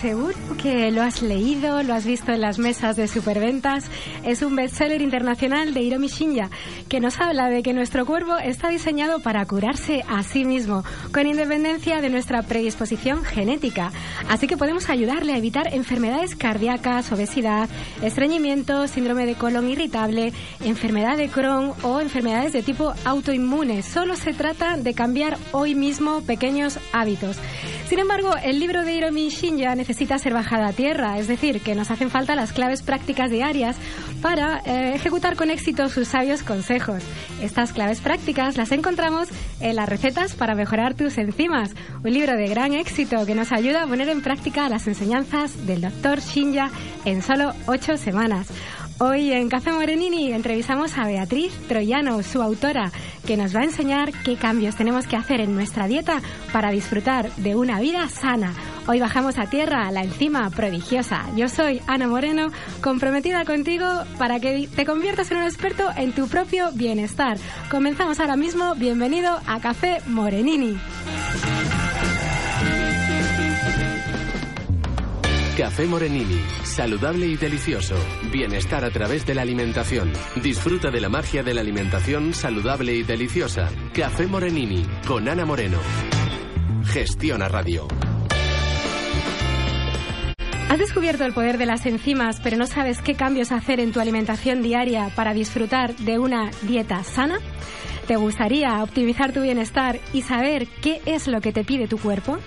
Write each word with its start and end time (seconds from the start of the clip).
Seguro 0.00 0.34
que 0.62 0.90
lo 0.90 1.02
has 1.02 1.22
leído, 1.22 1.82
lo 1.82 1.94
has 1.94 2.04
visto 2.04 2.32
en 2.32 2.40
las 2.40 2.58
mesas 2.58 2.96
de 2.96 3.08
superventas. 3.08 3.90
Es 4.24 4.42
un 4.42 4.54
bestseller 4.54 5.00
internacional 5.00 5.72
de 5.74 5.80
Hiromi 5.80 6.08
Shinya 6.08 6.50
que 6.88 7.00
nos 7.00 7.18
habla 7.20 7.48
de 7.48 7.62
que 7.62 7.72
nuestro 7.72 8.04
cuerpo 8.04 8.36
está 8.36 8.68
diseñado 8.68 9.20
para 9.20 9.44
curarse 9.46 10.04
a 10.08 10.22
sí 10.22 10.44
mismo, 10.44 10.84
con 11.12 11.26
independencia 11.26 12.00
de 12.00 12.10
nuestra 12.10 12.42
predisposición 12.42 13.24
genética. 13.24 13.90
Así 14.28 14.46
que 14.46 14.56
podemos 14.56 14.90
ayudarle 14.90 15.32
a 15.32 15.38
evitar 15.38 15.74
enfermedades 15.74 16.36
cardíacas, 16.36 17.10
obesidad, 17.12 17.68
estreñimiento, 18.02 18.86
síndrome 18.88 19.26
de 19.26 19.34
colon 19.34 19.70
irritable, 19.70 20.32
enfermedad 20.64 21.16
de 21.16 21.28
Crohn 21.28 21.72
o 21.82 22.00
enfermedades 22.00 22.52
de 22.52 22.62
tipo 22.62 22.92
autoinmune. 23.04 23.82
Solo 23.82 24.16
se 24.16 24.32
trata 24.32 24.76
de 24.76 24.94
cambiar 24.94 25.38
hoy 25.52 25.74
mismo 25.74 26.20
pequeños 26.22 26.78
hábitos. 26.92 27.36
Sin 27.88 28.00
embargo, 28.00 28.34
el 28.42 28.58
libro 28.58 28.84
de 28.84 28.94
Hiromi 28.94 29.28
Shinya 29.28 29.76
necesita 29.76 30.18
ser 30.18 30.34
bajada 30.34 30.68
a 30.68 30.72
tierra, 30.72 31.18
es 31.18 31.28
decir, 31.28 31.60
que 31.60 31.76
nos 31.76 31.92
hacen 31.92 32.10
falta 32.10 32.34
las 32.34 32.52
claves 32.52 32.82
prácticas 32.82 33.30
diarias 33.30 33.76
para 34.20 34.58
eh, 34.66 34.96
ejecutar 34.96 35.36
con 35.36 35.50
éxito 35.50 35.88
sus 35.88 36.08
sabios 36.08 36.42
consejos. 36.42 37.04
Estas 37.40 37.72
claves 37.72 38.00
prácticas 38.00 38.56
las 38.56 38.72
encontramos 38.72 39.28
en 39.60 39.76
las 39.76 39.88
recetas 39.88 40.34
para 40.34 40.56
mejorar 40.56 40.94
tus 40.94 41.16
enzimas, 41.16 41.76
un 42.02 42.12
libro 42.12 42.36
de 42.36 42.48
gran 42.48 42.72
éxito 42.72 43.24
que 43.24 43.36
nos 43.36 43.52
ayuda 43.52 43.84
a 43.84 43.86
poner 43.86 44.08
en 44.08 44.20
práctica 44.20 44.68
las 44.68 44.88
enseñanzas 44.88 45.64
del 45.64 45.82
doctor 45.82 46.18
Shinya 46.18 46.72
en 47.04 47.22
solo 47.22 47.52
ocho 47.68 47.96
semanas. 47.96 48.48
Hoy 48.98 49.30
en 49.30 49.50
Café 49.50 49.72
Morenini 49.72 50.32
entrevistamos 50.32 50.96
a 50.96 51.06
Beatriz 51.06 51.52
Troyano, 51.68 52.22
su 52.22 52.40
autora, 52.40 52.90
que 53.26 53.36
nos 53.36 53.54
va 53.54 53.60
a 53.60 53.64
enseñar 53.64 54.10
qué 54.24 54.36
cambios 54.36 54.74
tenemos 54.74 55.06
que 55.06 55.16
hacer 55.16 55.42
en 55.42 55.54
nuestra 55.54 55.86
dieta 55.86 56.22
para 56.50 56.70
disfrutar 56.70 57.30
de 57.36 57.54
una 57.56 57.78
vida 57.78 58.08
sana. 58.08 58.54
Hoy 58.86 58.98
bajamos 58.98 59.36
a 59.36 59.50
tierra 59.50 59.90
la 59.90 60.02
enzima 60.02 60.48
prodigiosa. 60.48 61.26
Yo 61.36 61.50
soy 61.50 61.82
Ana 61.86 62.08
Moreno, 62.08 62.48
comprometida 62.80 63.44
contigo 63.44 63.86
para 64.16 64.40
que 64.40 64.66
te 64.74 64.86
conviertas 64.86 65.30
en 65.30 65.38
un 65.38 65.44
experto 65.44 65.90
en 65.94 66.12
tu 66.12 66.26
propio 66.26 66.72
bienestar. 66.72 67.36
Comenzamos 67.70 68.18
ahora 68.18 68.36
mismo. 68.36 68.76
Bienvenido 68.76 69.38
a 69.46 69.60
Café 69.60 69.98
Morenini. 70.06 70.78
Café 75.56 75.86
Morenini, 75.86 76.38
saludable 76.64 77.26
y 77.26 77.36
delicioso. 77.38 77.94
Bienestar 78.30 78.84
a 78.84 78.90
través 78.90 79.24
de 79.24 79.34
la 79.34 79.40
alimentación. 79.40 80.12
Disfruta 80.42 80.90
de 80.90 81.00
la 81.00 81.08
magia 81.08 81.42
de 81.42 81.54
la 81.54 81.62
alimentación 81.62 82.34
saludable 82.34 82.92
y 82.92 83.02
deliciosa. 83.04 83.70
Café 83.94 84.26
Morenini, 84.26 84.84
con 85.08 85.26
Ana 85.30 85.46
Moreno. 85.46 85.78
Gestiona 86.84 87.48
Radio. 87.48 87.88
¿Has 90.68 90.78
descubierto 90.78 91.24
el 91.24 91.32
poder 91.32 91.56
de 91.56 91.64
las 91.64 91.86
enzimas, 91.86 92.38
pero 92.42 92.58
no 92.58 92.66
sabes 92.66 93.00
qué 93.00 93.14
cambios 93.14 93.50
hacer 93.50 93.80
en 93.80 93.92
tu 93.92 94.00
alimentación 94.00 94.62
diaria 94.62 95.10
para 95.16 95.32
disfrutar 95.32 95.96
de 95.96 96.18
una 96.18 96.50
dieta 96.68 97.02
sana? 97.02 97.38
¿Te 98.06 98.14
gustaría 98.14 98.84
optimizar 98.84 99.32
tu 99.32 99.42
bienestar 99.42 99.98
y 100.12 100.22
saber 100.22 100.68
qué 100.80 101.02
es 101.06 101.26
lo 101.26 101.40
que 101.40 101.52
te 101.52 101.64
pide 101.64 101.88
tu 101.88 101.98
cuerpo? 101.98 102.38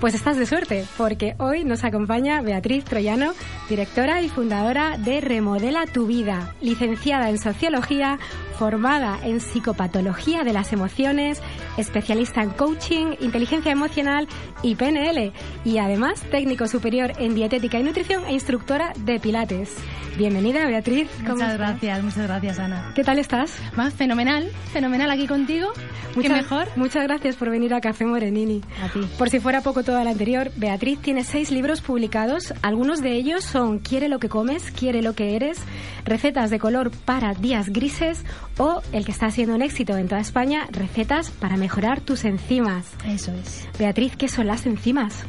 Pues 0.00 0.14
estás 0.14 0.36
de 0.36 0.44
suerte, 0.44 0.84
porque 0.96 1.36
hoy 1.38 1.62
nos 1.62 1.84
acompaña 1.84 2.42
Beatriz 2.42 2.84
Troyano, 2.84 3.32
directora 3.68 4.22
y 4.22 4.28
fundadora 4.28 4.98
de 4.98 5.20
Remodela 5.20 5.86
tu 5.86 6.08
Vida, 6.08 6.52
licenciada 6.60 7.30
en 7.30 7.38
Sociología, 7.38 8.18
formada 8.58 9.20
en 9.22 9.40
Psicopatología 9.40 10.42
de 10.42 10.52
las 10.52 10.72
Emociones, 10.72 11.40
especialista 11.76 12.42
en 12.42 12.50
Coaching, 12.50 13.14
Inteligencia 13.20 13.70
Emocional 13.70 14.26
y 14.62 14.74
PNL, 14.74 15.32
y 15.64 15.78
además 15.78 16.22
técnico 16.22 16.66
superior 16.66 17.12
en 17.18 17.36
Dietética 17.36 17.78
y 17.78 17.84
Nutrición 17.84 18.24
e 18.26 18.32
instructora 18.32 18.92
de 18.96 19.20
Pilates. 19.20 19.76
Bienvenida, 20.16 20.64
Beatriz. 20.66 21.08
muchas 21.26 21.58
gracias, 21.58 22.02
muchas 22.02 22.26
gracias, 22.28 22.58
Ana. 22.60 22.92
¿Qué 22.94 23.02
tal 23.02 23.18
estás? 23.18 23.56
Va, 23.78 23.90
fenomenal, 23.90 24.48
fenomenal 24.72 25.03
aquí 25.10 25.26
contigo. 25.26 25.68
Muchas, 26.14 26.32
mejor? 26.32 26.68
Muchas 26.76 27.02
gracias 27.04 27.36
por 27.36 27.50
venir 27.50 27.74
a 27.74 27.80
Café 27.80 28.04
Morenini. 28.04 28.62
A 28.82 28.88
ti. 28.88 29.00
Por 29.18 29.30
si 29.30 29.40
fuera 29.40 29.62
poco 29.62 29.82
todo 29.82 29.98
el 30.00 30.06
anterior, 30.06 30.52
Beatriz 30.56 31.00
tiene 31.00 31.24
seis 31.24 31.50
libros 31.50 31.80
publicados. 31.80 32.54
Algunos 32.62 33.00
de 33.00 33.12
ellos 33.12 33.44
son 33.44 33.78
Quiere 33.78 34.08
lo 34.08 34.18
que 34.18 34.28
comes, 34.28 34.70
Quiere 34.70 35.02
lo 35.02 35.14
que 35.14 35.36
eres, 35.36 35.58
Recetas 36.04 36.50
de 36.50 36.58
color 36.58 36.90
para 36.90 37.34
días 37.34 37.70
grises 37.70 38.24
o 38.58 38.82
el 38.92 39.04
que 39.04 39.12
está 39.12 39.30
siendo 39.30 39.54
un 39.54 39.62
éxito 39.62 39.96
en 39.96 40.08
toda 40.08 40.20
España, 40.20 40.66
Recetas 40.70 41.30
para 41.30 41.56
mejorar 41.56 42.00
tus 42.00 42.24
enzimas. 42.24 42.86
Eso 43.06 43.32
es. 43.32 43.68
Beatriz, 43.78 44.16
¿qué 44.16 44.28
son 44.28 44.46
las 44.46 44.66
enzimas? 44.66 45.24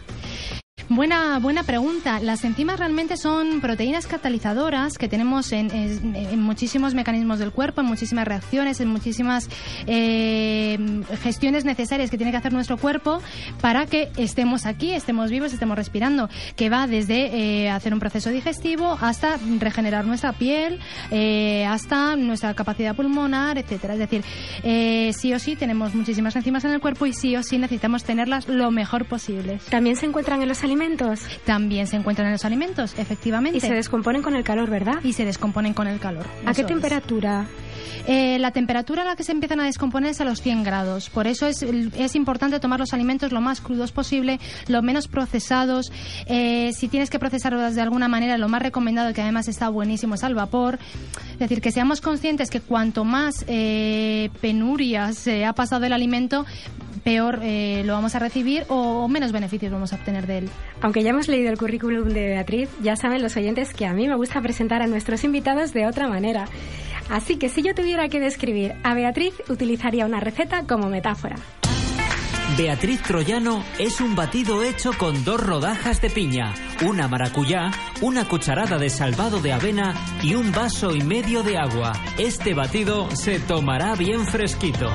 Buena, 0.87 1.39
buena 1.39 1.63
pregunta. 1.63 2.19
Las 2.19 2.43
enzimas 2.43 2.77
realmente 2.77 3.17
son 3.17 3.59
proteínas 3.59 4.05
catalizadoras 4.05 4.99
que 4.99 5.07
tenemos 5.07 5.51
en, 5.51 6.39
muchísimos 6.39 6.93
mecanismos 6.93 7.39
del 7.39 7.51
cuerpo, 7.51 7.81
en 7.81 7.87
muchísimas 7.87 8.27
reacciones, 8.27 8.79
en 8.79 8.89
muchísimas 8.89 9.49
eh, 9.87 10.77
gestiones 11.23 11.65
necesarias 11.65 12.11
que 12.11 12.17
tiene 12.17 12.31
que 12.31 12.37
hacer 12.37 12.53
nuestro 12.53 12.77
cuerpo 12.77 13.19
para 13.61 13.87
que 13.87 14.11
estemos 14.17 14.67
aquí, 14.67 14.91
estemos 14.91 15.31
vivos, 15.31 15.53
estemos 15.53 15.75
respirando, 15.75 16.29
que 16.55 16.69
va 16.69 16.85
desde 16.85 17.63
eh, 17.63 17.69
hacer 17.71 17.91
un 17.91 17.99
proceso 17.99 18.29
digestivo 18.29 18.95
hasta 19.01 19.37
regenerar 19.59 20.05
nuestra 20.05 20.33
piel, 20.33 20.79
eh, 21.09 21.65
hasta 21.65 22.15
nuestra 22.15 22.53
capacidad 22.53 22.95
pulmonar, 22.95 23.57
etcétera. 23.57 23.93
Es 23.93 23.99
decir, 23.99 24.23
sí 25.15 25.33
o 25.33 25.39
sí 25.39 25.55
tenemos 25.55 25.95
muchísimas 25.95 26.35
enzimas 26.35 26.63
en 26.65 26.71
el 26.71 26.79
cuerpo 26.79 27.07
y 27.07 27.13
sí 27.13 27.35
o 27.35 27.41
sí 27.41 27.57
necesitamos 27.57 28.03
tenerlas 28.03 28.47
lo 28.47 28.69
mejor 28.69 29.05
posible. 29.05 29.59
También 29.71 29.95
se 29.95 30.05
encuentran 30.05 30.43
en 30.43 30.47
los 30.47 30.63
alimentos 30.63 30.74
también 31.45 31.87
se 31.87 31.95
encuentran 31.95 32.27
en 32.27 32.33
los 32.33 32.45
alimentos, 32.45 32.93
efectivamente. 32.97 33.57
Y 33.57 33.61
se 33.61 33.73
descomponen 33.73 34.21
con 34.21 34.35
el 34.35 34.43
calor, 34.43 34.69
¿verdad? 34.69 35.03
Y 35.03 35.13
se 35.13 35.25
descomponen 35.25 35.73
con 35.73 35.87
el 35.87 35.99
calor. 35.99 36.25
¿A 36.45 36.53
qué 36.53 36.63
temperatura? 36.63 37.47
Eh, 38.07 38.37
la 38.39 38.51
temperatura 38.51 39.01
a 39.01 39.05
la 39.05 39.15
que 39.15 39.23
se 39.23 39.31
empiezan 39.31 39.59
a 39.59 39.65
descomponer 39.65 40.11
es 40.11 40.21
a 40.21 40.25
los 40.25 40.41
100 40.41 40.63
grados. 40.63 41.09
Por 41.09 41.27
eso 41.27 41.47
es, 41.47 41.63
es 41.63 42.15
importante 42.15 42.59
tomar 42.59 42.79
los 42.79 42.93
alimentos 42.93 43.31
lo 43.31 43.41
más 43.41 43.61
crudos 43.61 43.91
posible, 43.91 44.39
lo 44.67 44.81
menos 44.81 45.07
procesados. 45.07 45.91
Eh, 46.27 46.71
si 46.73 46.87
tienes 46.87 47.09
que 47.09 47.19
procesarlos 47.19 47.75
de 47.75 47.81
alguna 47.81 48.07
manera, 48.07 48.37
lo 48.37 48.47
más 48.47 48.61
recomendado, 48.61 49.13
que 49.13 49.21
además 49.21 49.47
está 49.47 49.69
buenísimo, 49.69 50.15
es 50.15 50.23
al 50.23 50.35
vapor. 50.35 50.77
Es 51.33 51.39
decir, 51.39 51.61
que 51.61 51.71
seamos 51.71 52.01
conscientes 52.01 52.49
que 52.49 52.61
cuanto 52.61 53.05
más 53.05 53.43
eh, 53.47 54.29
penurias 54.39 55.17
se 55.17 55.45
ha 55.45 55.53
pasado 55.53 55.85
el 55.85 55.93
alimento, 55.93 56.45
peor 57.05 57.39
eh, 57.43 57.83
lo 57.85 57.93
vamos 57.93 58.15
a 58.15 58.19
recibir 58.19 58.65
o 58.67 59.07
menos 59.07 59.31
beneficios 59.31 59.71
vamos 59.71 59.93
a 59.93 59.95
obtener 59.95 60.25
de 60.25 60.39
él. 60.39 60.49
Aunque 60.81 61.03
ya 61.03 61.11
hemos 61.11 61.29
leído 61.29 61.51
el 61.51 61.57
currículum 61.57 62.09
de 62.09 62.27
Beatriz, 62.27 62.69
ya 62.81 62.95
saben 62.95 63.21
los 63.21 63.37
oyentes 63.37 63.73
que 63.73 63.85
a 63.85 63.93
mí 63.93 64.07
me 64.07 64.15
gusta 64.15 64.41
presentar 64.41 64.81
a 64.81 64.87
nuestros 64.87 65.23
invitados 65.23 65.71
de 65.71 65.85
otra 65.85 66.09
manera. 66.09 66.45
Así 67.09 67.37
que 67.37 67.47
si 67.47 67.61
yo 67.61 67.75
tuviera 67.75 68.09
que 68.09 68.19
describir 68.19 68.73
a 68.83 68.95
Beatriz, 68.95 69.35
utilizaría 69.47 70.05
una 70.05 70.19
receta 70.19 70.63
como 70.67 70.89
metáfora. 70.89 71.35
Beatriz 72.57 73.01
Troyano 73.03 73.63
es 73.77 74.01
un 74.01 74.15
batido 74.15 74.63
hecho 74.63 74.91
con 74.97 75.25
dos 75.25 75.41
rodajas 75.41 76.01
de 76.01 76.09
piña, 76.09 76.53
una 76.83 77.07
maracuyá, 77.07 77.69
una 78.01 78.27
cucharada 78.27 78.77
de 78.77 78.89
salvado 78.89 79.41
de 79.41 79.53
avena 79.53 79.93
y 80.23 80.35
un 80.35 80.51
vaso 80.51 80.95
y 80.95 81.01
medio 81.01 81.43
de 81.43 81.57
agua. 81.57 81.91
Este 82.17 82.53
batido 82.53 83.09
se 83.15 83.39
tomará 83.39 83.95
bien 83.95 84.25
fresquito. 84.25 84.89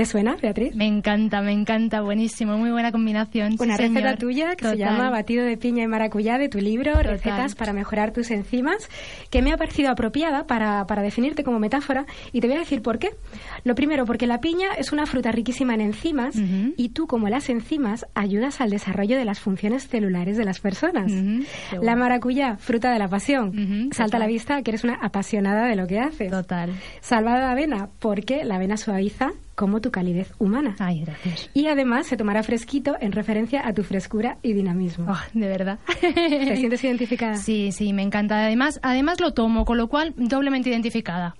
¿Te 0.00 0.06
suena, 0.06 0.34
Beatriz? 0.40 0.74
Me 0.74 0.86
encanta, 0.86 1.42
me 1.42 1.52
encanta, 1.52 2.00
buenísimo, 2.00 2.56
muy 2.56 2.70
buena 2.70 2.90
combinación. 2.90 3.56
Una 3.58 3.76
receta 3.76 4.16
tuya 4.16 4.56
que 4.56 4.64
se 4.64 4.78
llama 4.78 5.10
Batido 5.10 5.44
de 5.44 5.58
piña 5.58 5.84
y 5.84 5.88
maracuyá 5.88 6.38
de 6.38 6.48
tu 6.48 6.56
libro, 6.56 6.94
Recetas 7.02 7.54
para 7.54 7.74
mejorar 7.74 8.10
tus 8.10 8.30
enzimas, 8.30 8.88
que 9.28 9.42
me 9.42 9.52
ha 9.52 9.58
parecido 9.58 9.90
apropiada 9.90 10.46
para, 10.46 10.86
para 10.86 11.02
definirte 11.02 11.44
como 11.44 11.58
metáfora 11.58 12.06
y 12.32 12.40
te 12.40 12.46
voy 12.46 12.56
a 12.56 12.60
decir 12.60 12.80
por 12.80 12.98
qué. 12.98 13.10
Lo 13.62 13.74
primero, 13.74 14.06
porque 14.06 14.26
la 14.26 14.40
piña 14.40 14.68
es 14.78 14.90
una 14.90 15.04
fruta 15.04 15.32
riquísima 15.32 15.74
en 15.74 15.82
enzimas 15.82 16.34
y 16.34 16.88
tú, 16.88 17.06
como 17.06 17.28
las 17.28 17.50
enzimas, 17.50 18.06
ayudas 18.14 18.62
al 18.62 18.70
desarrollo 18.70 19.18
de 19.18 19.26
las 19.26 19.38
funciones 19.38 19.86
celulares 19.86 20.38
de 20.38 20.46
las 20.46 20.60
personas. 20.60 21.12
La 21.78 21.94
maracuyá, 21.94 22.56
fruta 22.56 22.90
de 22.90 22.98
la 22.98 23.08
pasión, 23.08 23.90
salta 23.92 24.16
a 24.16 24.20
la 24.20 24.26
vista 24.26 24.62
que 24.62 24.70
eres 24.70 24.82
una 24.82 24.94
apasionada 24.94 25.66
de 25.66 25.76
lo 25.76 25.86
que 25.86 26.00
haces. 26.00 26.30
Total. 26.30 26.70
Salvada 27.02 27.40
de 27.40 27.52
avena, 27.52 27.90
porque 27.98 28.46
la 28.46 28.54
avena 28.54 28.78
suaviza 28.78 29.32
como 29.60 29.80
tu 29.82 29.90
calidez 29.90 30.32
humana. 30.38 30.74
Ay, 30.78 31.02
gracias. 31.04 31.50
Y 31.52 31.66
además 31.66 32.06
se 32.06 32.16
tomará 32.16 32.42
fresquito 32.42 32.96
en 32.98 33.12
referencia 33.12 33.68
a 33.68 33.74
tu 33.74 33.82
frescura 33.82 34.38
y 34.42 34.54
dinamismo. 34.54 35.12
Oh, 35.12 35.18
de 35.34 35.48
verdad. 35.48 35.78
¿Te 36.00 36.56
sientes 36.56 36.82
identificada? 36.82 37.36
Sí, 37.36 37.70
sí, 37.70 37.92
me 37.92 38.00
encanta. 38.00 38.42
Además, 38.42 38.80
además 38.82 39.20
lo 39.20 39.34
tomo, 39.34 39.66
con 39.66 39.76
lo 39.76 39.88
cual 39.88 40.14
doblemente 40.16 40.70
identificada. 40.70 41.36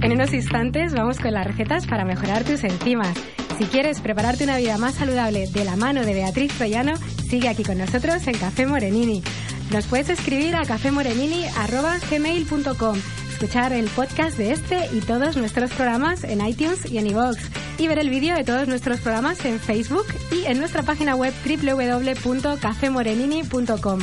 En 0.00 0.12
unos 0.12 0.32
instantes 0.32 0.94
vamos 0.94 1.18
con 1.18 1.34
las 1.34 1.44
recetas 1.44 1.88
para 1.88 2.04
mejorar 2.04 2.44
tus 2.44 2.62
enzimas. 2.62 3.18
Si 3.58 3.64
quieres 3.64 4.00
prepararte 4.00 4.44
una 4.44 4.58
vida 4.58 4.78
más 4.78 4.94
saludable 4.94 5.48
de 5.52 5.64
la 5.64 5.74
mano 5.74 6.04
de 6.04 6.14
Beatriz 6.14 6.52
Troyano, 6.52 6.94
sigue 7.28 7.48
aquí 7.48 7.64
con 7.64 7.78
nosotros 7.78 8.24
en 8.28 8.38
Café 8.38 8.64
Morenini. 8.64 9.24
Nos 9.72 9.88
puedes 9.88 10.08
escribir 10.08 10.54
a 10.54 10.64
cafemorenini.gmail.com 10.64 13.17
escuchar 13.38 13.72
el 13.72 13.86
podcast 13.90 14.36
de 14.36 14.50
este 14.50 14.88
y 14.92 15.00
todos 15.00 15.36
nuestros 15.36 15.70
programas 15.70 16.24
en 16.24 16.44
iTunes 16.44 16.90
y 16.90 16.98
en 16.98 17.06
iVoox 17.06 17.38
y 17.78 17.86
ver 17.86 18.00
el 18.00 18.10
vídeo 18.10 18.34
de 18.34 18.42
todos 18.42 18.66
nuestros 18.66 18.98
programas 18.98 19.44
en 19.44 19.60
Facebook 19.60 20.06
y 20.32 20.46
en 20.46 20.58
nuestra 20.58 20.82
página 20.82 21.14
web 21.14 21.32
www.cafemorenini.com. 21.46 24.00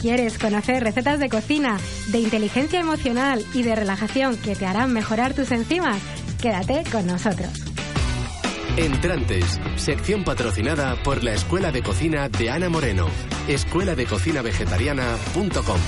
¿Quieres 0.00 0.38
conocer 0.38 0.84
recetas 0.84 1.18
de 1.18 1.28
cocina, 1.28 1.80
de 2.12 2.20
inteligencia 2.20 2.78
emocional 2.78 3.44
y 3.54 3.64
de 3.64 3.74
relajación 3.74 4.36
que 4.36 4.54
te 4.54 4.66
harán 4.66 4.92
mejorar 4.92 5.34
tus 5.34 5.50
enzimas? 5.50 6.00
Quédate 6.40 6.84
con 6.92 7.08
nosotros. 7.08 7.50
Entrantes, 8.76 9.58
sección 9.74 10.22
patrocinada 10.22 10.94
por 11.02 11.24
la 11.24 11.32
Escuela 11.32 11.72
de 11.72 11.82
Cocina 11.82 12.28
de 12.28 12.50
Ana 12.50 12.68
Moreno, 12.68 13.08
escuela 13.48 13.96
de 13.96 14.06
cocina 14.06 14.42
vegetariana.com. 14.42 15.80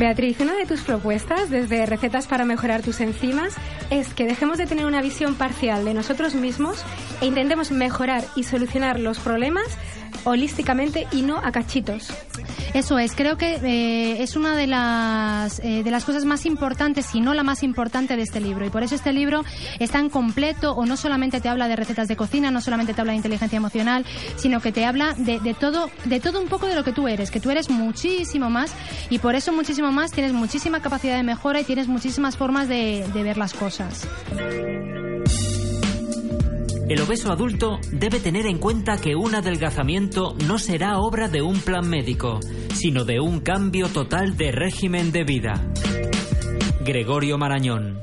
Beatriz, 0.00 0.40
una 0.40 0.54
de 0.54 0.64
tus 0.64 0.80
propuestas 0.80 1.50
desde 1.50 1.84
Recetas 1.84 2.26
para 2.26 2.46
mejorar 2.46 2.80
tus 2.80 3.02
enzimas 3.02 3.54
es 3.90 4.14
que 4.14 4.24
dejemos 4.24 4.56
de 4.56 4.64
tener 4.64 4.86
una 4.86 5.02
visión 5.02 5.34
parcial 5.34 5.84
de 5.84 5.92
nosotros 5.92 6.34
mismos 6.34 6.82
e 7.20 7.26
intentemos 7.26 7.70
mejorar 7.70 8.24
y 8.34 8.44
solucionar 8.44 8.98
los 8.98 9.18
problemas 9.18 9.66
holísticamente 10.24 11.06
y 11.12 11.20
no 11.20 11.36
a 11.36 11.52
cachitos. 11.52 12.14
Eso 12.74 12.98
es, 12.98 13.14
creo 13.14 13.36
que 13.36 13.54
eh, 13.62 14.22
es 14.22 14.36
una 14.36 14.54
de 14.54 14.66
las, 14.66 15.58
eh, 15.60 15.82
de 15.82 15.90
las 15.90 16.04
cosas 16.04 16.24
más 16.24 16.46
importantes, 16.46 17.06
si 17.06 17.20
no 17.20 17.34
la 17.34 17.42
más 17.42 17.62
importante 17.62 18.16
de 18.16 18.22
este 18.22 18.40
libro. 18.40 18.64
Y 18.64 18.70
por 18.70 18.82
eso 18.82 18.94
este 18.94 19.12
libro 19.12 19.44
es 19.78 19.90
tan 19.90 20.08
completo, 20.08 20.72
o 20.72 20.86
no 20.86 20.96
solamente 20.96 21.40
te 21.40 21.48
habla 21.48 21.68
de 21.68 21.76
recetas 21.76 22.08
de 22.08 22.16
cocina, 22.16 22.50
no 22.50 22.60
solamente 22.60 22.94
te 22.94 23.00
habla 23.00 23.12
de 23.12 23.16
inteligencia 23.16 23.56
emocional, 23.56 24.06
sino 24.36 24.60
que 24.60 24.72
te 24.72 24.84
habla 24.84 25.14
de, 25.16 25.40
de 25.40 25.54
todo, 25.54 25.90
de 26.04 26.20
todo 26.20 26.40
un 26.40 26.48
poco 26.48 26.66
de 26.66 26.74
lo 26.74 26.84
que 26.84 26.92
tú 26.92 27.08
eres, 27.08 27.30
que 27.30 27.40
tú 27.40 27.50
eres 27.50 27.70
muchísimo 27.70 28.50
más, 28.50 28.72
y 29.08 29.18
por 29.18 29.34
eso 29.34 29.52
muchísimo 29.52 29.90
más 29.90 30.12
tienes 30.12 30.32
muchísima 30.32 30.80
capacidad 30.80 31.16
de 31.16 31.22
mejora 31.22 31.60
y 31.60 31.64
tienes 31.64 31.88
muchísimas 31.88 32.36
formas 32.36 32.68
de, 32.68 33.06
de 33.12 33.22
ver 33.22 33.36
las 33.36 33.52
cosas. 33.52 34.06
El 36.90 37.00
obeso 37.02 37.30
adulto 37.30 37.78
debe 37.92 38.18
tener 38.18 38.46
en 38.46 38.58
cuenta 38.58 38.96
que 38.96 39.14
un 39.14 39.36
adelgazamiento 39.36 40.34
no 40.48 40.58
será 40.58 40.98
obra 40.98 41.28
de 41.28 41.40
un 41.40 41.60
plan 41.60 41.88
médico, 41.88 42.40
sino 42.74 43.04
de 43.04 43.20
un 43.20 43.38
cambio 43.38 43.86
total 43.90 44.36
de 44.36 44.50
régimen 44.50 45.12
de 45.12 45.22
vida. 45.22 45.54
Gregorio 46.84 47.38
Marañón. 47.38 48.00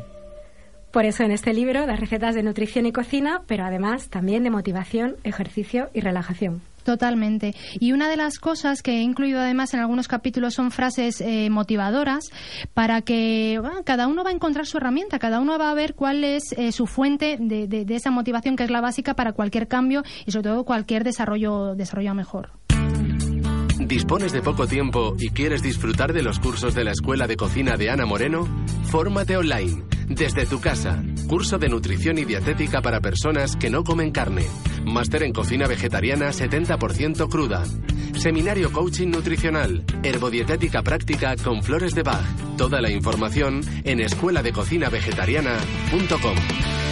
Por 0.92 1.04
eso 1.04 1.24
en 1.24 1.32
este 1.32 1.54
libro 1.54 1.86
das 1.86 2.00
recetas 2.00 2.34
de 2.34 2.44
nutrición 2.44 2.86
y 2.86 2.94
cocina, 2.94 3.42
pero 3.46 3.66
además 3.66 4.08
también 4.08 4.44
de 4.44 4.52
motivación, 4.52 5.18
ejercicio 5.26 5.90
y 5.94 6.00
relajación. 6.00 6.62
Totalmente. 6.88 7.54
Y 7.82 7.92
una 7.92 8.08
de 8.08 8.16
las 8.16 8.40
cosas 8.40 8.82
que 8.82 9.00
he 9.00 9.02
incluido 9.02 9.42
además 9.42 9.74
en 9.74 9.82
algunos 9.82 10.08
capítulos 10.08 10.54
son 10.54 10.72
frases 10.72 11.20
eh, 11.20 11.50
motivadoras 11.50 12.32
para 12.74 13.02
que 13.02 13.62
cada 13.84 14.08
uno 14.08 14.24
va 14.24 14.30
a 14.30 14.34
encontrar 14.34 14.66
su 14.66 14.78
herramienta, 14.78 15.20
cada 15.20 15.42
uno 15.42 15.60
va 15.60 15.70
a 15.70 15.74
ver 15.74 15.96
cuál 15.96 16.24
es 16.24 16.54
eh, 16.54 16.72
su 16.72 16.88
fuente 16.88 17.36
de, 17.42 17.68
de, 17.68 17.84
de, 17.84 17.96
esa 17.98 18.10
motivación 18.10 18.56
que 18.56 18.64
es 18.64 18.72
la 18.72 18.80
básica 18.80 19.16
para 19.16 19.34
cualquier 19.34 19.68
cambio 19.68 20.04
y 20.26 20.32
sobre 20.32 20.44
todo 20.44 20.64
cualquier 20.64 21.04
desarrollo, 21.04 21.76
desarrollo 21.76 22.14
mejor. 22.14 22.52
¿Dispones 23.80 24.32
de 24.32 24.42
poco 24.42 24.68
tiempo 24.68 25.16
y 25.20 25.30
quieres 25.30 25.62
disfrutar 25.62 26.12
de 26.12 26.24
los 26.24 26.40
cursos 26.40 26.74
de 26.74 26.84
la 26.84 26.92
Escuela 26.92 27.28
de 27.28 27.38
Cocina 27.38 27.78
de 27.78 27.92
Ana 27.92 28.06
Moreno? 28.06 28.48
Fórmate 28.86 29.38
online, 29.38 29.84
desde 30.08 30.46
tu 30.46 30.60
casa. 30.60 31.04
Curso 31.28 31.60
de 31.60 31.70
nutrición 31.70 32.18
y 32.18 32.26
dietética 32.26 32.82
para 32.82 33.02
personas 33.02 33.56
que 33.56 33.70
no 33.70 33.84
comen 33.84 34.12
carne. 34.12 34.46
Máster 34.84 35.24
en 35.24 35.32
cocina 35.32 35.68
vegetariana 35.68 36.30
70% 36.30 37.30
cruda. 37.30 37.64
Seminario 38.18 38.72
coaching 38.72 39.10
nutricional. 39.10 39.84
Herbodietética 40.04 40.82
práctica 40.82 41.36
con 41.36 41.62
flores 41.62 41.94
de 41.94 42.04
Bach. 42.04 42.26
Toda 42.58 42.82
la 42.82 42.90
información 42.90 43.62
en 43.84 44.00
escueladecocinavegetariana.com. 44.00 46.87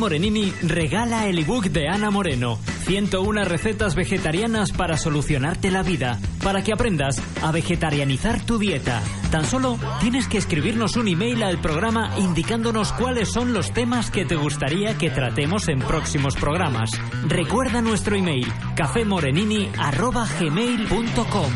Morenini 0.00 0.52
regala 0.62 1.26
el 1.26 1.38
ebook 1.40 1.66
de 1.66 1.86
Ana 1.86 2.10
Moreno. 2.10 2.58
101 2.86 3.44
recetas 3.44 3.94
vegetarianas 3.94 4.72
para 4.72 4.96
solucionarte 4.96 5.70
la 5.70 5.82
vida, 5.82 6.18
para 6.42 6.64
que 6.64 6.72
aprendas 6.72 7.20
a 7.42 7.52
vegetarianizar 7.52 8.40
tu 8.40 8.58
dieta. 8.58 9.02
Tan 9.30 9.44
solo 9.44 9.78
tienes 10.00 10.26
que 10.26 10.38
escribirnos 10.38 10.96
un 10.96 11.08
email 11.08 11.42
al 11.42 11.60
programa 11.60 12.14
indicándonos 12.18 12.94
cuáles 12.94 13.30
son 13.30 13.52
los 13.52 13.74
temas 13.74 14.10
que 14.10 14.24
te 14.24 14.36
gustaría 14.36 14.96
que 14.96 15.10
tratemos 15.10 15.68
en 15.68 15.80
próximos 15.80 16.34
programas. 16.34 16.92
Recuerda 17.28 17.82
nuestro 17.82 18.16
email, 18.16 18.50
cafemorenini.gmail.com. 18.76 21.52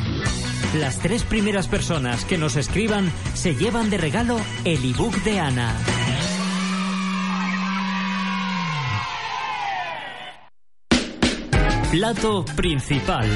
Las 0.79 0.99
tres 0.99 1.25
primeras 1.25 1.67
personas 1.67 2.27
que 2.27 2.37
nos 2.37 2.57
escriban 2.57 3.11
se 3.33 3.55
llevan 3.55 3.89
de 3.89 3.97
regalo 3.97 4.39
el 4.67 4.85
ebook 4.85 5.15
de 5.23 5.41
Ana. 5.41 5.75
Plato 11.95 12.45
principal. 12.57 13.31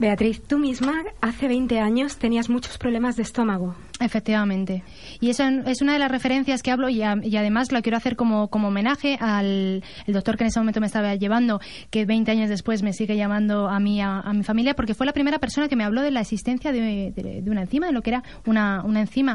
Beatriz, 0.00 0.42
tú 0.42 0.58
misma 0.58 1.04
hace 1.20 1.46
20 1.46 1.78
años 1.78 2.16
tenías 2.16 2.48
muchos 2.48 2.78
problemas 2.78 3.14
de 3.14 3.22
estómago. 3.22 3.76
Efectivamente. 3.98 4.82
Y 5.20 5.30
esa 5.30 5.48
es 5.66 5.80
una 5.80 5.94
de 5.94 5.98
las 5.98 6.10
referencias 6.10 6.62
que 6.62 6.70
hablo 6.70 6.90
y, 6.90 7.02
a, 7.02 7.16
y, 7.22 7.36
además 7.36 7.72
lo 7.72 7.80
quiero 7.80 7.96
hacer 7.96 8.14
como, 8.14 8.48
como 8.48 8.68
homenaje 8.68 9.16
al 9.20 9.82
el 10.06 10.14
doctor 10.14 10.36
que 10.36 10.44
en 10.44 10.48
ese 10.48 10.60
momento 10.60 10.80
me 10.80 10.86
estaba 10.86 11.14
llevando, 11.14 11.60
que 11.90 12.04
20 12.04 12.30
años 12.30 12.50
después 12.50 12.82
me 12.82 12.92
sigue 12.92 13.16
llamando 13.16 13.68
a 13.68 13.80
mí, 13.80 14.02
a, 14.02 14.20
a 14.20 14.32
mi 14.34 14.42
familia, 14.42 14.74
porque 14.74 14.94
fue 14.94 15.06
la 15.06 15.12
primera 15.12 15.38
persona 15.38 15.68
que 15.68 15.76
me 15.76 15.84
habló 15.84 16.02
de 16.02 16.10
la 16.10 16.20
existencia 16.20 16.72
de, 16.72 17.12
de, 17.14 17.40
de 17.42 17.50
una 17.50 17.62
enzima, 17.62 17.86
de 17.86 17.92
lo 17.92 18.02
que 18.02 18.10
era 18.10 18.22
una, 18.44 18.82
una, 18.84 19.00
enzima. 19.00 19.34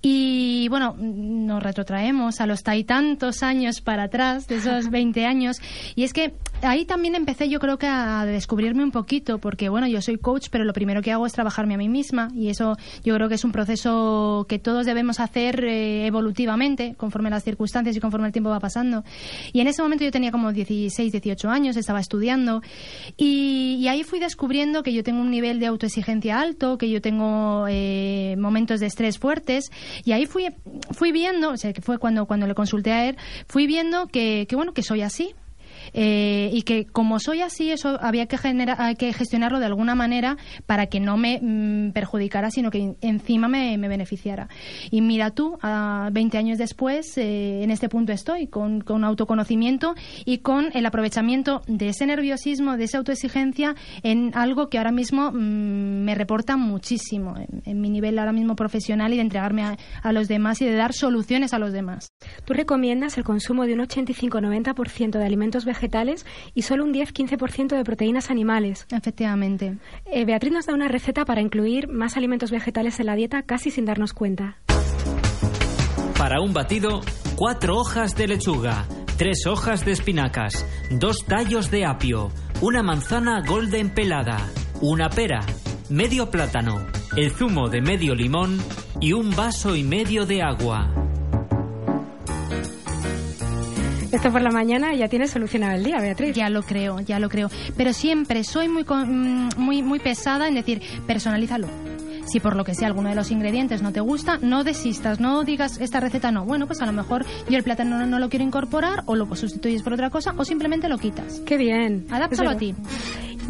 Y 0.00 0.66
bueno, 0.68 0.96
nos 0.98 1.62
retrotraemos 1.62 2.40
a 2.40 2.46
los 2.46 2.62
tantos 2.62 3.42
años 3.42 3.80
para 3.80 4.04
atrás, 4.04 4.48
de 4.48 4.56
esos 4.56 4.90
20 4.90 5.26
años, 5.26 5.58
y 5.94 6.02
es 6.02 6.12
que 6.12 6.34
ahí 6.62 6.84
también 6.84 7.14
empecé 7.14 7.48
yo 7.48 7.60
creo 7.60 7.78
que 7.78 7.86
a 7.86 8.24
descubrirme 8.24 8.82
un 8.82 8.90
poquito, 8.90 9.38
porque 9.38 9.68
bueno, 9.68 9.86
yo 9.86 10.02
soy 10.02 10.18
coach, 10.18 10.48
pero 10.50 10.64
lo 10.64 10.72
primero 10.72 11.02
que 11.02 11.12
hago 11.12 11.26
es 11.26 11.32
trabajarme 11.32 11.74
a 11.74 11.78
mí 11.78 11.88
misma, 11.88 12.28
y 12.34 12.48
eso 12.48 12.76
yo 13.04 13.14
creo 13.14 13.28
que 13.28 13.36
es 13.36 13.44
un 13.44 13.52
proceso 13.52 13.91
que 14.48 14.58
todos 14.58 14.86
debemos 14.86 15.20
hacer 15.20 15.64
eh, 15.64 16.06
evolutivamente, 16.06 16.94
conforme 16.96 17.30
las 17.30 17.44
circunstancias 17.44 17.96
y 17.96 18.00
conforme 18.00 18.26
el 18.26 18.32
tiempo 18.32 18.50
va 18.50 18.60
pasando. 18.60 19.04
Y 19.52 19.60
en 19.60 19.66
ese 19.66 19.82
momento 19.82 20.04
yo 20.04 20.10
tenía 20.10 20.30
como 20.30 20.52
16, 20.52 21.12
18 21.12 21.48
años, 21.48 21.76
estaba 21.76 22.00
estudiando, 22.00 22.62
y, 23.16 23.76
y 23.80 23.88
ahí 23.88 24.04
fui 24.04 24.18
descubriendo 24.18 24.82
que 24.82 24.92
yo 24.92 25.02
tengo 25.02 25.20
un 25.20 25.30
nivel 25.30 25.60
de 25.60 25.66
autoexigencia 25.66 26.40
alto, 26.40 26.78
que 26.78 26.90
yo 26.90 27.00
tengo 27.00 27.66
eh, 27.68 28.36
momentos 28.38 28.80
de 28.80 28.86
estrés 28.86 29.18
fuertes, 29.18 29.70
y 30.04 30.12
ahí 30.12 30.26
fui, 30.26 30.48
fui 30.90 31.12
viendo, 31.12 31.50
o 31.50 31.56
sea, 31.56 31.72
que 31.72 31.82
fue 31.82 31.98
cuando, 31.98 32.26
cuando 32.26 32.46
le 32.46 32.54
consulté 32.54 32.92
a 32.92 33.08
él, 33.08 33.16
fui 33.46 33.66
viendo 33.66 34.06
que, 34.06 34.46
que 34.48 34.56
bueno, 34.56 34.72
que 34.72 34.82
soy 34.82 35.02
así, 35.02 35.34
eh, 35.94 36.50
y 36.52 36.62
que 36.62 36.86
como 36.86 37.18
soy 37.18 37.40
así, 37.40 37.70
eso 37.70 37.98
había 38.00 38.26
que, 38.26 38.38
generar, 38.38 38.80
hay 38.80 38.96
que 38.96 39.12
gestionarlo 39.12 39.60
de 39.60 39.66
alguna 39.66 39.94
manera 39.94 40.36
para 40.66 40.86
que 40.86 41.00
no 41.00 41.16
me 41.16 41.38
mm, 41.40 41.92
perjudicara, 41.92 42.50
sino 42.50 42.70
que 42.70 42.94
encima 43.00 43.48
me, 43.48 43.76
me, 43.78 43.88
beneficiara. 43.88 44.48
Y 44.90 45.00
mira 45.02 45.30
tú, 45.30 45.58
a 45.62 46.08
20 46.12 46.38
años 46.38 46.58
después, 46.58 47.16
eh, 47.18 47.62
en 47.62 47.70
este 47.70 47.88
punto 47.88 48.12
estoy, 48.12 48.46
con, 48.46 48.80
con, 48.80 49.04
autoconocimiento 49.04 49.94
y 50.24 50.38
con 50.38 50.70
el 50.74 50.86
aprovechamiento 50.86 51.62
de 51.66 51.88
ese 51.88 52.06
nerviosismo, 52.06 52.76
de 52.76 52.84
esa 52.84 52.98
autoexigencia 52.98 53.74
en 54.02 54.32
algo 54.34 54.68
que 54.68 54.78
ahora 54.78 54.92
mismo 54.92 55.30
mmm, 55.32 56.04
me 56.04 56.14
reporta 56.14 56.56
muchísimo 56.56 57.36
en, 57.36 57.62
en, 57.64 57.80
mi 57.80 57.90
nivel 57.90 58.18
ahora 58.18 58.32
mismo 58.32 58.56
profesional 58.56 59.12
y 59.12 59.16
de 59.16 59.22
entregarme 59.22 59.62
a, 59.62 59.76
a 60.02 60.12
los 60.12 60.28
demás 60.28 60.60
y 60.62 60.64
de 60.64 60.74
dar 60.74 60.92
soluciones 60.92 61.52
a 61.52 61.58
los 61.58 61.72
demás. 61.72 62.08
¿Tú 62.44 62.54
recomiendas 62.54 63.18
el 63.18 63.24
consumo 63.24 63.66
de 63.66 63.74
un 63.74 63.80
85-90% 63.80 65.18
de 65.18 65.24
alimentos 65.24 65.64
vegetales 65.64 65.81
vegetales 65.82 66.24
y 66.54 66.62
solo 66.62 66.84
un 66.84 66.94
10-15% 66.94 67.76
de 67.76 67.84
proteínas 67.84 68.30
animales. 68.30 68.86
Efectivamente. 68.90 69.78
Eh, 70.06 70.24
Beatriz 70.24 70.52
nos 70.52 70.66
da 70.66 70.74
una 70.74 70.88
receta 70.88 71.24
para 71.24 71.40
incluir 71.40 71.88
más 71.88 72.16
alimentos 72.16 72.50
vegetales 72.50 73.00
en 73.00 73.06
la 73.06 73.16
dieta 73.16 73.42
casi 73.42 73.70
sin 73.70 73.84
darnos 73.84 74.12
cuenta. 74.12 74.58
Para 76.16 76.40
un 76.40 76.52
batido, 76.52 77.00
cuatro 77.34 77.76
hojas 77.76 78.14
de 78.14 78.28
lechuga, 78.28 78.86
tres 79.16 79.46
hojas 79.46 79.84
de 79.84 79.92
espinacas, 79.92 80.64
dos 80.90 81.24
tallos 81.26 81.70
de 81.70 81.84
apio, 81.84 82.30
una 82.60 82.82
manzana 82.84 83.42
golden 83.44 83.92
pelada, 83.92 84.36
una 84.80 85.08
pera, 85.10 85.40
medio 85.90 86.30
plátano, 86.30 86.86
el 87.16 87.32
zumo 87.32 87.68
de 87.68 87.82
medio 87.82 88.14
limón 88.14 88.60
y 89.00 89.14
un 89.14 89.34
vaso 89.34 89.74
y 89.74 89.82
medio 89.82 90.26
de 90.26 90.42
agua. 90.42 91.01
Esto 94.12 94.30
por 94.30 94.42
la 94.42 94.50
mañana 94.50 94.94
ya 94.94 95.08
tienes 95.08 95.30
solucionado 95.30 95.74
el 95.74 95.84
día, 95.84 95.98
Beatriz. 95.98 96.36
Ya 96.36 96.50
lo 96.50 96.62
creo, 96.62 97.00
ya 97.00 97.18
lo 97.18 97.30
creo. 97.30 97.50
Pero 97.78 97.94
siempre 97.94 98.44
soy 98.44 98.68
muy, 98.68 98.84
mm, 98.84 99.48
muy, 99.56 99.82
muy 99.82 99.98
pesada 100.00 100.48
en 100.48 100.54
decir, 100.54 100.82
personalízalo. 101.06 101.66
Si 102.26 102.38
por 102.38 102.54
lo 102.54 102.62
que 102.62 102.74
sea 102.74 102.88
alguno 102.88 103.08
de 103.08 103.14
los 103.14 103.30
ingredientes 103.30 103.82
no 103.82 103.90
te 103.90 104.00
gusta, 104.00 104.38
no 104.40 104.64
desistas, 104.64 105.18
no 105.18 105.44
digas 105.44 105.80
esta 105.80 105.98
receta 105.98 106.30
no. 106.30 106.44
Bueno, 106.44 106.66
pues 106.66 106.82
a 106.82 106.86
lo 106.86 106.92
mejor 106.92 107.24
yo 107.48 107.56
el 107.56 107.64
plátano 107.64 107.98
no, 107.98 108.06
no 108.06 108.18
lo 108.18 108.28
quiero 108.28 108.44
incorporar 108.44 109.02
o 109.06 109.16
lo 109.16 109.34
sustituyes 109.34 109.82
por 109.82 109.94
otra 109.94 110.10
cosa 110.10 110.34
o 110.36 110.44
simplemente 110.44 110.88
lo 110.88 110.98
quitas. 110.98 111.40
Qué 111.46 111.56
bien. 111.56 112.06
Adáptalo 112.10 112.50
Es 112.50 112.56
a 112.56 112.58
ti. 112.58 112.74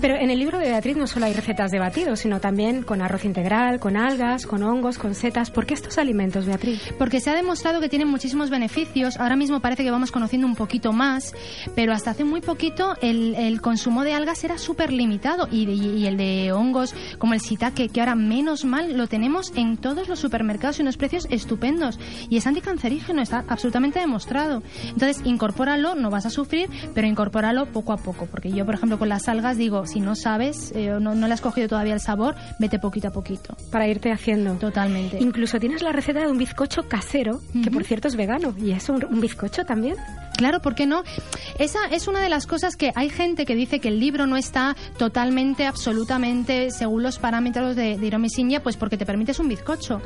Pero 0.03 0.17
en 0.17 0.29
el 0.31 0.39
libro 0.39 0.59
de 0.59 0.67
Beatriz 0.69 0.97
no 0.97 1.07
solo 1.07 1.25
hay 1.27 1.33
recetas 1.33 1.71
de 1.71 1.79
batidos, 1.79 2.21
sino 2.21 2.41
también 2.41 2.83
con 2.83 3.01
arroz 3.01 3.25
integral, 3.25 3.79
con 3.81 3.97
algas, 3.97 4.47
con 4.47 4.63
hongos, 4.65 4.99
con 4.99 5.15
setas. 5.15 5.51
¿Por 5.51 5.65
qué 5.65 5.75
estos 5.75 5.97
alimentos, 5.97 6.45
Beatriz? 6.45 6.83
Porque 6.99 7.21
se 7.21 7.31
ha 7.31 7.35
demostrado 7.35 7.81
que 7.81 7.89
tienen 7.89 8.09
muchísimos 8.09 8.51
beneficios. 8.51 9.17
Ahora 9.19 9.37
mismo 9.37 9.61
parece 9.61 9.85
que 9.85 9.91
vamos 9.93 10.11
conociendo 10.11 10.47
un 10.47 10.57
poquito 10.57 10.93
más, 10.93 11.33
pero 11.77 11.93
hasta 11.93 12.11
hace 12.11 12.25
muy 12.25 12.41
poquito 12.41 12.97
el, 13.01 13.61
consumo 13.63 14.03
de 14.03 14.13
algas 14.13 14.43
era 14.43 14.59
súper 14.59 14.93
limitado 14.93 15.47
y, 15.51 15.69
y- 15.71 15.99
y 16.03 16.07
el 16.09 16.17
de 16.17 16.51
hongos 16.53 16.95
como 17.19 17.35
el 17.35 17.41
shiitake, 17.41 17.89
que 17.89 18.01
ahora 18.01 18.17
menos 18.17 18.65
mal 18.65 18.97
lo 18.97 19.07
tenemos 19.07 19.53
en 19.55 19.77
todos 19.77 20.09
los 20.09 20.19
supermercados 20.19 20.81
y 20.81 20.83
unos 20.83 20.97
precios 20.97 21.29
estupendos. 21.31 22.01
Y 22.29 22.39
es 22.39 22.47
anticancerígeno, 22.49 23.23
está 23.23 23.45
absolutamente 23.47 24.01
demostrado. 24.01 24.65
Entonces, 24.89 25.21
incorpóralo, 25.25 25.95
no 25.95 26.11
vas 26.11 26.27
a 26.27 26.31
sufrir, 26.31 26.69
pero 26.93 27.07
incorpóralo 27.07 27.67
poco 27.67 27.93
a 27.93 27.99
poco. 27.99 28.27
Porque 28.27 28.51
yo, 28.51 28.67
por 28.67 28.75
ejemplo, 28.75 28.99
con 28.99 29.09
las 29.09 29.29
algas 29.29 29.57
digo, 29.57 29.87
si 29.93 30.01
no 30.01 30.15
sabes 30.15 30.73
eh, 30.75 30.93
o 30.93 31.01
no, 31.01 31.15
no 31.15 31.27
le 31.27 31.35
has 31.35 31.41
cogido 31.41 31.69
todavía 31.69 31.95
el 31.95 32.01
sabor, 32.01 32.35
vete 32.59 32.79
poquito 32.79 33.09
a 33.09 33.11
poquito. 33.11 33.57
Para 33.71 33.87
irte 33.87 34.11
haciendo. 34.11 34.55
Totalmente. 34.55 35.19
Incluso 35.21 35.61
tienes 35.61 35.83
la 35.83 35.93
receta 35.93 36.21
de 36.21 36.29
un 36.29 36.39
bizcocho 36.39 36.89
casero, 36.89 37.41
que 37.63 37.71
por 37.71 37.85
cierto 37.85 38.09
es 38.09 38.17
vegano. 38.17 38.55
¿Y 38.59 38.73
es 38.73 38.89
un, 38.89 39.05
un 39.05 39.21
bizcocho 39.21 39.65
también? 39.65 39.97
Claro, 40.43 40.59
¿por 40.59 40.75
qué 40.75 40.87
no? 40.87 41.05
Esa 41.61 41.87
es 41.93 42.09
una 42.09 42.21
de 42.21 42.29
las 42.29 42.49
cosas 42.49 42.75
que 42.75 42.91
hay 42.97 43.11
gente 43.11 43.47
que 43.47 43.55
dice 43.55 43.79
que 43.79 43.87
el 43.87 44.01
libro 44.01 44.27
no 44.27 44.37
está 44.37 44.75
totalmente, 44.99 45.69
absolutamente 45.69 46.73
según 46.73 47.05
los 47.05 47.21
parámetros 47.21 47.77
de, 47.77 47.97
de 47.97 48.07
Hiromi 48.09 48.27
pues 48.61 48.77
porque 48.77 48.97
te 48.97 49.07
permites 49.07 49.39
un 49.39 49.47
bizcocho. 49.47 50.03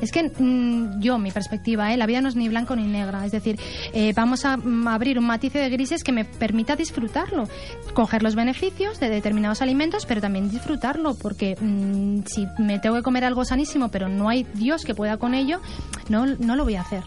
Es 0.00 0.10
que 0.10 0.22
mm, 0.22 1.00
yo, 1.00 1.18
mi 1.18 1.30
perspectiva, 1.30 1.92
¿eh? 1.92 1.96
la 1.96 2.06
vida 2.06 2.20
no 2.20 2.28
es 2.28 2.36
ni 2.36 2.48
blanco 2.48 2.76
ni 2.76 2.86
negra. 2.86 3.24
Es 3.26 3.32
decir, 3.32 3.58
eh, 3.92 4.12
vamos 4.14 4.44
a 4.44 4.56
mm, 4.56 4.88
abrir 4.88 5.18
un 5.18 5.26
matiz 5.26 5.52
de 5.52 5.68
grises 5.68 6.02
que 6.02 6.12
me 6.12 6.24
permita 6.24 6.76
disfrutarlo. 6.76 7.48
Coger 7.92 8.22
los 8.22 8.34
beneficios 8.34 9.00
de 9.00 9.08
determinados 9.08 9.62
alimentos, 9.62 10.06
pero 10.06 10.20
también 10.20 10.50
disfrutarlo. 10.50 11.14
Porque 11.14 11.56
mm, 11.60 12.24
si 12.26 12.46
me 12.58 12.78
tengo 12.78 12.96
que 12.96 13.02
comer 13.02 13.24
algo 13.24 13.44
sanísimo, 13.44 13.88
pero 13.88 14.08
no 14.08 14.28
hay 14.28 14.46
Dios 14.54 14.84
que 14.84 14.94
pueda 14.94 15.16
con 15.18 15.34
ello, 15.34 15.60
no, 16.08 16.26
no 16.26 16.56
lo 16.56 16.64
voy 16.64 16.76
a 16.76 16.80
hacer. 16.80 17.02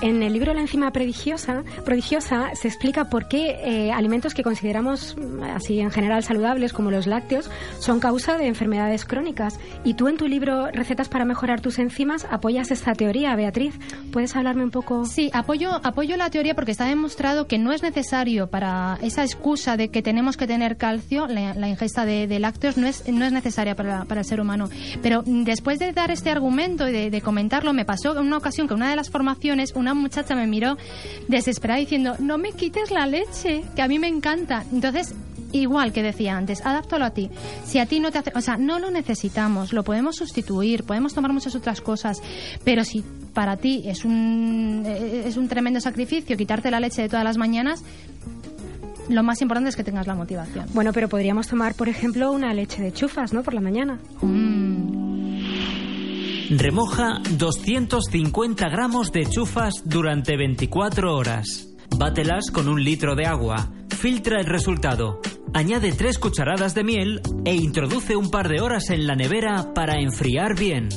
En 0.00 0.22
el 0.22 0.32
libro 0.32 0.54
La 0.54 0.60
enzima 0.60 0.92
prodigiosa, 0.92 1.64
prodigiosa 1.84 2.17
se 2.20 2.68
explica 2.68 3.10
por 3.10 3.28
qué 3.28 3.60
eh, 3.62 3.92
alimentos 3.92 4.34
que 4.34 4.42
consideramos 4.42 5.16
mm, 5.16 5.42
así 5.44 5.80
en 5.80 5.90
general 5.90 6.22
saludables, 6.22 6.72
como 6.72 6.90
los 6.90 7.06
lácteos, 7.06 7.50
son 7.78 8.00
causa 8.00 8.36
de 8.36 8.46
enfermedades 8.46 9.04
crónicas. 9.04 9.58
Y 9.84 9.94
tú 9.94 10.08
en 10.08 10.16
tu 10.16 10.26
libro 10.28 10.68
Recetas 10.72 11.08
para 11.08 11.24
mejorar 11.24 11.60
tus 11.60 11.78
enzimas 11.78 12.26
apoyas 12.30 12.70
esta 12.70 12.92
teoría, 12.94 13.34
Beatriz. 13.36 13.78
¿Puedes 14.12 14.36
hablarme 14.36 14.64
un 14.64 14.70
poco? 14.70 15.04
Sí, 15.04 15.30
apoyo, 15.32 15.80
apoyo 15.84 16.16
la 16.16 16.30
teoría 16.30 16.54
porque 16.54 16.72
está 16.72 16.86
demostrado 16.86 17.46
que 17.46 17.58
no 17.58 17.72
es 17.72 17.82
necesario 17.82 18.48
para 18.48 18.98
esa 19.02 19.22
excusa 19.24 19.76
de 19.76 19.88
que 19.88 20.02
tenemos 20.02 20.36
que 20.36 20.46
tener 20.46 20.76
calcio, 20.76 21.26
la, 21.26 21.54
la 21.54 21.68
ingesta 21.68 22.04
de, 22.04 22.26
de 22.26 22.38
lácteos 22.38 22.76
no 22.76 22.86
es, 22.86 23.08
no 23.08 23.24
es 23.24 23.32
necesaria 23.32 23.74
para, 23.74 24.04
para 24.04 24.20
el 24.20 24.26
ser 24.26 24.40
humano. 24.40 24.68
Pero 25.02 25.22
después 25.24 25.78
de 25.78 25.92
dar 25.92 26.10
este 26.10 26.30
argumento 26.30 26.88
y 26.88 26.92
de, 26.92 27.10
de 27.10 27.20
comentarlo, 27.20 27.72
me 27.72 27.84
pasó 27.84 28.12
en 28.12 28.26
una 28.26 28.38
ocasión 28.38 28.68
que 28.68 28.74
una 28.74 28.90
de 28.90 28.96
las 28.96 29.10
formaciones 29.10 29.72
una 29.74 29.94
muchacha 29.94 30.34
me 30.34 30.46
miró 30.46 30.76
desesperada 31.28 31.80
diciendo, 31.80 32.07
no 32.18 32.38
me 32.38 32.52
quites 32.52 32.90
la 32.90 33.06
leche, 33.06 33.64
que 33.74 33.82
a 33.82 33.88
mí 33.88 33.98
me 33.98 34.08
encanta. 34.08 34.64
Entonces, 34.72 35.14
igual 35.52 35.92
que 35.92 36.02
decía 36.02 36.36
antes, 36.36 36.64
adáptalo 36.64 37.04
a 37.04 37.10
ti. 37.10 37.30
Si 37.64 37.78
a 37.78 37.86
ti 37.86 38.00
no 38.00 38.10
te 38.10 38.18
hace, 38.18 38.32
o 38.34 38.40
sea, 38.40 38.56
no 38.56 38.78
lo 38.78 38.90
necesitamos, 38.90 39.72
lo 39.72 39.84
podemos 39.84 40.16
sustituir, 40.16 40.84
podemos 40.84 41.14
tomar 41.14 41.32
muchas 41.32 41.54
otras 41.54 41.80
cosas, 41.80 42.20
pero 42.64 42.84
si 42.84 43.04
para 43.34 43.56
ti 43.56 43.82
es 43.86 44.04
un 44.04 44.84
eh, 44.86 45.24
es 45.26 45.36
un 45.36 45.48
tremendo 45.48 45.80
sacrificio 45.80 46.36
quitarte 46.36 46.70
la 46.70 46.80
leche 46.80 47.02
de 47.02 47.08
todas 47.08 47.24
las 47.24 47.38
mañanas, 47.38 47.82
lo 49.08 49.22
más 49.22 49.40
importante 49.40 49.70
es 49.70 49.76
que 49.76 49.84
tengas 49.84 50.06
la 50.06 50.14
motivación. 50.14 50.66
Bueno, 50.74 50.92
pero 50.92 51.08
podríamos 51.08 51.48
tomar, 51.48 51.74
por 51.74 51.88
ejemplo, 51.88 52.30
una 52.30 52.52
leche 52.52 52.82
de 52.82 52.92
chufas, 52.92 53.32
¿no? 53.32 53.42
Por 53.42 53.54
la 53.54 53.60
mañana. 53.60 53.98
Mm. 54.20 55.08
Remoja 56.50 57.20
250 57.36 58.68
gramos 58.70 59.12
de 59.12 59.26
chufas 59.26 59.82
durante 59.84 60.36
24 60.36 61.14
horas. 61.14 61.67
Bátelas 61.98 62.52
con 62.52 62.68
un 62.68 62.84
litro 62.84 63.16
de 63.16 63.26
agua. 63.26 63.72
Filtra 63.88 64.38
el 64.38 64.46
resultado. 64.46 65.20
Añade 65.52 65.90
3 65.90 66.20
cucharadas 66.20 66.72
de 66.72 66.84
miel 66.84 67.20
e 67.44 67.56
introduce 67.56 68.14
un 68.14 68.30
par 68.30 68.48
de 68.48 68.60
horas 68.60 68.90
en 68.90 69.04
la 69.08 69.16
nevera 69.16 69.74
para 69.74 70.00
enfriar 70.00 70.56
bien. 70.56 70.90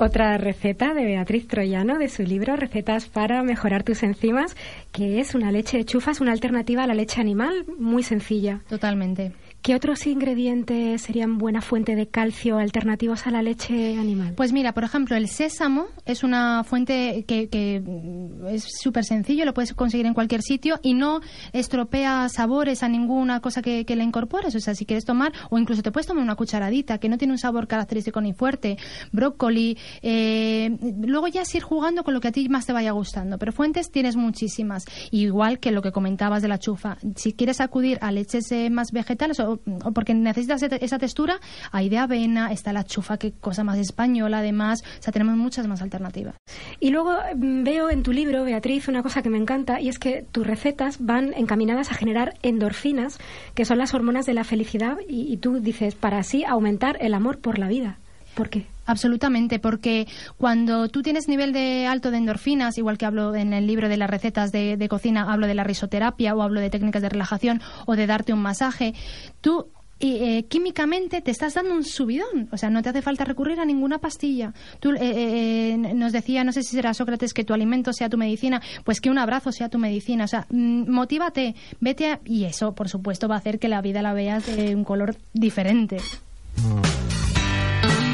Otra 0.00 0.38
receta 0.38 0.94
de 0.94 1.04
Beatriz 1.04 1.46
Troyano 1.48 1.98
de 1.98 2.08
su 2.08 2.22
libro 2.22 2.56
Recetas 2.56 3.10
para 3.10 3.42
mejorar 3.42 3.82
tus 3.82 4.02
enzimas, 4.02 4.56
que 4.90 5.20
es 5.20 5.34
una 5.34 5.52
leche 5.52 5.76
de 5.76 5.84
chufas, 5.84 6.22
una 6.22 6.32
alternativa 6.32 6.84
a 6.84 6.86
la 6.86 6.94
leche 6.94 7.20
animal 7.20 7.66
muy 7.78 8.02
sencilla. 8.02 8.62
Totalmente. 8.70 9.34
¿Qué 9.64 9.74
otros 9.74 10.06
ingredientes 10.06 11.00
serían 11.00 11.38
buena 11.38 11.62
fuente 11.62 11.96
de 11.96 12.06
calcio 12.06 12.58
alternativos 12.58 13.26
a 13.26 13.30
la 13.30 13.40
leche 13.40 13.96
animal? 13.96 14.34
Pues 14.36 14.52
mira, 14.52 14.74
por 14.74 14.84
ejemplo, 14.84 15.16
el 15.16 15.26
sésamo 15.26 15.86
es 16.04 16.22
una 16.22 16.64
fuente 16.64 17.24
que, 17.26 17.80
mm, 17.82 18.46
es 18.48 18.68
súper 18.82 19.06
sencillo, 19.06 19.46
lo 19.46 19.54
puedes 19.54 19.72
conseguir 19.72 20.04
en 20.04 20.12
cualquier 20.12 20.42
sitio 20.42 20.78
y 20.82 20.92
no 20.92 21.22
estropea 21.54 22.28
sabores 22.28 22.82
a 22.82 22.90
ninguna 22.90 23.40
cosa 23.40 23.62
que, 23.62 23.86
que 23.86 23.96
le 23.96 24.04
incorpores. 24.04 24.54
O 24.54 24.60
sea, 24.60 24.74
si 24.74 24.84
quieres 24.84 25.06
tomar, 25.06 25.32
o 25.48 25.58
incluso 25.58 25.80
te 25.80 25.90
puedes 25.90 26.06
tomar 26.06 26.22
una 26.22 26.34
cucharadita 26.34 26.98
que 26.98 27.08
no 27.08 27.16
tiene 27.16 27.32
un 27.32 27.38
sabor 27.38 27.66
característico 27.66 28.20
ni 28.20 28.34
fuerte, 28.34 28.76
brócoli. 29.12 29.78
eh, 30.02 30.76
luego 31.00 31.28
ya 31.28 31.40
es 31.40 31.54
ir 31.54 31.62
jugando 31.62 32.04
con 32.04 32.12
lo 32.12 32.20
que 32.20 32.28
a 32.28 32.32
ti 32.32 32.50
más 32.50 32.66
te 32.66 32.74
vaya 32.74 32.90
gustando. 32.90 33.38
Pero 33.38 33.50
fuentes 33.50 33.90
tienes 33.90 34.14
muchísimas. 34.14 34.84
Igual 35.10 35.58
que 35.58 35.70
lo 35.70 35.80
que 35.80 35.90
comentabas 35.90 36.42
de 36.42 36.48
la 36.48 36.58
chufa. 36.58 36.98
Si 37.16 37.32
quieres 37.32 37.62
acudir 37.62 37.96
a 38.02 38.12
leches 38.12 38.52
eh, 38.52 38.68
más 38.68 38.92
vegetales 38.92 39.40
o, 39.40 39.53
porque 39.94 40.14
necesitas 40.14 40.62
esa- 40.62 40.76
esa 40.76 40.98
textura, 40.98 41.38
hay 41.72 41.88
de 41.88 41.98
avena, 41.98 42.52
está 42.52 42.72
la 42.72 42.84
chufa, 42.84 43.16
que 43.18 43.32
cosa 43.32 43.64
más 43.64 43.78
española 43.78 44.38
además. 44.38 44.82
O 45.00 45.02
sea, 45.02 45.12
tenemos 45.12 45.36
muchas 45.36 45.66
más 45.66 45.82
alternativas. 45.82 46.34
Y 46.80 46.90
luego 46.90 47.14
mm, 47.36 47.64
veo 47.64 47.90
en 47.90 48.02
tu 48.02 48.12
libro, 48.12 48.44
Beatriz, 48.44 48.88
una 48.88 49.02
cosa 49.02 49.22
que 49.22 49.30
me 49.30 49.38
encanta 49.38 49.80
y 49.80 49.88
es 49.88 49.98
que 49.98 50.24
tus 50.32 50.46
recetas 50.46 50.96
van 51.04 51.32
encaminadas 51.34 51.90
a 51.90 51.94
generar 51.94 52.34
endorfinas, 52.42 53.18
que 53.54 53.64
son 53.64 53.78
las 53.78 53.94
hormonas 53.94 54.26
de 54.26 54.34
la 54.34 54.44
felicidad, 54.44 54.96
y, 55.08 55.32
y 55.32 55.36
tú 55.38 55.60
dices, 55.60 55.94
para 55.94 56.18
así 56.18 56.44
aumentar 56.44 56.96
el 57.00 57.14
amor 57.14 57.38
por 57.38 57.58
la 57.58 57.68
vida. 57.68 57.98
¿Por 58.34 58.48
qué? 58.48 58.66
Absolutamente, 58.86 59.58
porque 59.58 60.06
cuando 60.36 60.88
tú 60.88 61.02
tienes 61.02 61.26
nivel 61.26 61.52
de 61.52 61.86
alto 61.86 62.10
de 62.10 62.18
endorfinas, 62.18 62.76
igual 62.76 62.98
que 62.98 63.06
hablo 63.06 63.34
en 63.34 63.54
el 63.54 63.66
libro 63.66 63.88
de 63.88 63.96
las 63.96 64.10
recetas 64.10 64.52
de, 64.52 64.86
cocina, 64.90 65.32
hablo 65.32 65.46
de 65.46 65.54
la 65.54 65.64
risoterapia 65.64 66.34
o 66.34 66.42
hablo 66.42 66.60
de 66.60 66.68
técnicas 66.68 67.00
de 67.00 67.08
relajación 67.08 67.62
o 67.86 67.96
de 67.96 68.06
darte 68.06 68.34
un 68.34 68.42
masaje, 68.42 68.92
tú 69.40 69.68
eh, 70.00 70.44
químicamente 70.48 71.22
te 71.22 71.30
estás 71.30 71.54
dando 71.54 71.72
un 71.72 71.82
subidón, 71.82 72.48
o 72.52 72.58
sea, 72.58 72.68
no 72.68 72.82
te 72.82 72.90
hace 72.90 73.00
falta 73.00 73.24
recurrir 73.24 73.58
a 73.58 73.64
ninguna 73.64 73.98
pastilla. 73.98 74.52
Tú 74.80 74.90
eh, 74.90 74.98
eh, 75.00 75.76
nos 75.78 76.12
decía, 76.12 76.44
no 76.44 76.52
sé 76.52 76.62
si 76.62 76.76
será 76.76 76.92
Sócrates, 76.92 77.32
que 77.32 77.44
tu 77.44 77.54
alimento 77.54 77.90
sea 77.94 78.10
tu 78.10 78.18
medicina, 78.18 78.60
pues 78.84 79.00
que 79.00 79.08
un 79.08 79.16
abrazo 79.16 79.50
sea 79.50 79.70
tu 79.70 79.78
medicina, 79.78 80.24
o 80.24 80.28
sea, 80.28 80.46
mm, 80.50 80.90
motívate, 80.90 81.54
vete 81.80 82.12
a... 82.12 82.20
y 82.26 82.44
eso, 82.44 82.74
por 82.74 82.90
supuesto, 82.90 83.28
va 83.28 83.36
a 83.36 83.38
hacer 83.38 83.58
que 83.58 83.68
la 83.68 83.80
vida 83.80 84.02
la 84.02 84.12
veas 84.12 84.44
de 84.44 84.74
un 84.74 84.84
color 84.84 85.16
diferente. 85.32 85.96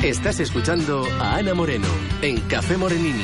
Estás 0.02 0.40
escuchando 0.40 1.04
a 1.20 1.36
Ana 1.36 1.52
Moreno 1.52 1.86
en 2.22 2.40
Café 2.48 2.78
Morenini. 2.78 3.22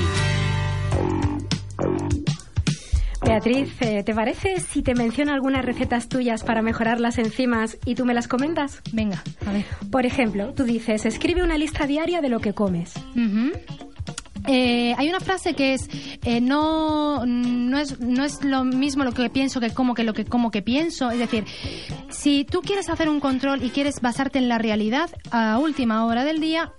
Beatriz, 3.24 3.80
eh, 3.80 4.02
¿te 4.04 4.14
parece 4.14 4.60
si 4.60 4.82
te 4.82 4.94
menciono 4.94 5.32
algunas 5.32 5.64
recetas 5.64 6.10
tuyas 6.10 6.44
para 6.44 6.60
mejorar 6.60 7.00
las 7.00 7.16
enzimas 7.16 7.78
y 7.86 7.94
tú 7.94 8.04
me 8.04 8.12
las 8.12 8.28
comentas? 8.28 8.82
Venga, 8.92 9.24
a 9.46 9.52
ver. 9.52 9.64
Por 9.90 10.04
ejemplo, 10.04 10.52
tú 10.52 10.64
dices, 10.64 11.06
escribe 11.06 11.42
una 11.42 11.56
lista 11.56 11.86
diaria 11.86 12.20
de 12.20 12.28
lo 12.28 12.40
que 12.40 12.52
comes. 12.52 12.92
Eh, 14.46 14.94
hay 14.96 15.08
una 15.08 15.20
frase 15.20 15.54
que 15.54 15.74
es 15.74 15.88
eh, 16.24 16.40
no, 16.40 17.26
no 17.26 17.78
es 17.78 18.00
no 18.00 18.24
es 18.24 18.44
lo 18.44 18.64
mismo 18.64 19.04
lo 19.04 19.12
que 19.12 19.28
pienso 19.30 19.60
que 19.60 19.70
como 19.70 19.94
que 19.94 20.04
lo 20.04 20.14
que 20.14 20.24
como 20.24 20.50
que 20.50 20.62
pienso. 20.62 21.10
Es 21.10 21.18
decir 21.18 21.44
si 22.10 22.44
tú 22.44 22.60
quieres 22.60 22.88
hacer 22.88 23.08
un 23.08 23.20
control 23.20 23.62
y 23.62 23.70
quieres 23.70 24.00
basarte 24.00 24.38
en 24.38 24.48
la 24.48 24.58
realidad 24.58 25.10
a 25.30 25.58
última 25.58 26.04
hora 26.06 26.24
del 26.24 26.40
día 26.40 26.72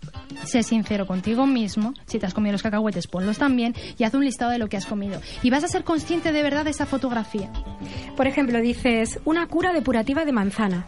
sé 0.45 0.63
sincero 0.63 1.07
contigo 1.07 1.45
mismo. 1.45 1.93
Si 2.05 2.19
te 2.19 2.25
has 2.25 2.33
comido 2.33 2.53
los 2.53 2.63
cacahuetes 2.63 3.07
ponlos 3.07 3.37
también 3.37 3.75
y 3.97 4.03
haz 4.03 4.13
un 4.13 4.23
listado 4.23 4.51
de 4.51 4.59
lo 4.59 4.67
que 4.67 4.77
has 4.77 4.85
comido. 4.85 5.21
Y 5.43 5.49
vas 5.49 5.63
a 5.63 5.67
ser 5.67 5.83
consciente 5.83 6.31
de 6.31 6.43
verdad 6.43 6.65
de 6.65 6.71
esa 6.71 6.85
fotografía. 6.85 7.51
Por 8.15 8.27
ejemplo 8.27 8.59
dices 8.61 9.19
una 9.25 9.47
cura 9.47 9.73
depurativa 9.73 10.25
de 10.25 10.31
manzana 10.31 10.85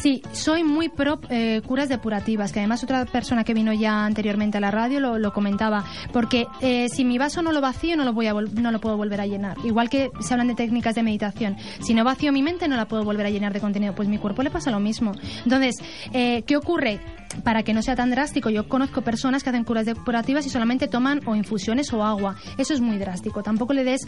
Sí, 0.00 0.22
soy 0.30 0.62
muy 0.62 0.88
pro 0.88 1.18
eh, 1.28 1.60
curas 1.66 1.88
depurativas, 1.88 2.52
que 2.52 2.60
además 2.60 2.84
otra 2.84 3.04
persona 3.04 3.42
que 3.42 3.52
vino 3.52 3.72
ya 3.72 4.04
anteriormente 4.04 4.58
a 4.58 4.60
la 4.60 4.70
radio 4.70 5.00
lo, 5.00 5.32
comentaba, 5.32 5.84
porque 6.12 6.46
eh, 6.60 6.88
si 6.88 7.04
mi 7.04 7.18
vaso 7.18 7.42
no 7.42 7.50
lo 7.50 7.60
vacío 7.60 7.96
no 7.96 8.04
lo, 8.04 8.12
voy 8.12 8.28
a 8.28 8.32
no 8.32 8.70
lo 8.70 8.80
puedo 8.80 8.96
volver 8.96 9.20
a 9.20 9.26
llenar. 9.26 9.56
Igual 9.64 9.90
que 9.90 10.10
se 10.20 10.34
hablan 10.34 10.46
de 10.46 10.54
técnicas 10.54 10.94
de 10.94 11.02
meditación, 11.02 11.56
si 11.80 11.94
no 11.94 12.04
vacío 12.04 12.30
mi 12.30 12.42
mente 12.42 12.68
no 12.68 12.76
la 12.76 12.86
puedo 12.86 13.02
volver 13.02 13.26
a 13.26 13.30
llenar 13.30 13.52
de 13.52 13.58
contenido, 13.58 13.92
pues 13.92 14.08
mi 14.08 14.18
cuerpo 14.18 14.44
le 14.44 14.50
pasa 14.50 14.70
lo 14.70 14.78
mismo. 14.78 15.12
Entonces, 15.42 15.74
eh, 16.12 16.42
¿qué 16.46 16.56
ocurre? 16.56 17.00
para 17.44 17.62
que 17.62 17.74
no 17.74 17.82
sea 17.82 17.94
tan 17.94 18.10
drástico, 18.10 18.48
yo 18.48 18.68
conozco 18.68 19.02
personas 19.02 19.44
que 19.44 19.50
hacen 19.50 19.62
curas 19.62 19.84
depurativas 19.84 20.46
y 20.46 20.50
solamente 20.50 20.88
toman 20.88 21.20
o 21.26 21.36
infusiones 21.36 21.92
o 21.92 22.02
agua. 22.02 22.36
Eso 22.56 22.72
es 22.72 22.80
muy 22.80 22.96
drástico. 22.96 23.42
Tampoco 23.42 23.74
le 23.74 23.84
des 23.84 24.00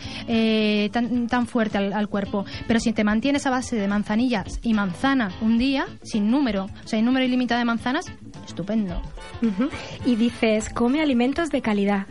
tan, 0.91 1.29
tan, 1.29 1.47
fuerte 1.47 1.79
al, 1.79 1.93
al, 1.93 2.09
cuerpo. 2.09 2.47
Pero 2.67 2.81
si 2.81 2.93
te 2.93 3.05
mantienes 3.05 3.47
a 3.47 3.51
base 3.51 3.77
de 3.77 3.87
manzanillas 3.87 4.59
y 4.63 4.73
manzana 4.73 5.33
un 5.43 5.59
día, 5.59 5.80
sin 6.03 6.31
número, 6.31 6.69
o 6.85 6.89
sea, 6.89 6.99
hay 6.99 7.03
número 7.03 7.25
ilimitado 7.25 7.59
de 7.59 7.65
manzanas, 7.65 8.07
estupendo. 8.47 9.01
Y 10.05 10.17
dices, 10.17 10.69
come 10.69 11.01
alimentos 11.01 11.51
de 11.51 11.63
calidad. 11.63 12.07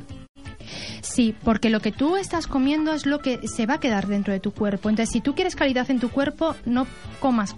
Sí, 1.02 1.36
porque 1.44 1.70
lo 1.70 1.80
que 1.80 1.92
tú 1.92 2.18
estás 2.18 2.48
comiendo 2.48 2.94
es 2.94 3.06
lo 3.06 3.20
que 3.20 3.48
se 3.48 3.66
va 3.66 3.76
a 3.76 3.80
quedar 3.80 4.08
dentro 4.08 4.34
de 4.34 4.40
tu 4.40 4.52
cuerpo. 4.52 4.90
Entonces, 4.90 5.12
si 5.12 5.22
tú 5.22 5.34
quieres 5.34 5.56
calidad 5.56 5.90
en 5.90 6.00
tu 6.00 6.10
cuerpo, 6.10 6.56
no 6.66 6.88
comas 7.20 7.56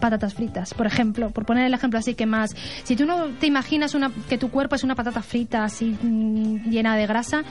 patatas 0.00 0.34
fritas, 0.34 0.74
por 0.74 0.86
ejemplo, 0.86 1.30
por 1.30 1.46
poner 1.46 1.66
el 1.66 1.74
ejemplo 1.74 1.98
así 1.98 2.14
que 2.14 2.26
más. 2.26 2.54
Si 2.84 2.96
tú 2.96 3.06
no 3.06 3.28
te 3.28 3.46
imaginas 3.46 3.94
una, 3.94 4.10
que 4.28 4.38
tu 4.38 4.50
cuerpo 4.50 4.74
es 4.74 4.84
una 4.84 4.94
patata 4.94 5.22
frita 5.22 5.64
así 5.64 5.96
mm, 6.02 6.70
llena 6.70 6.96
de 6.96 7.06
grasa, 7.06 7.44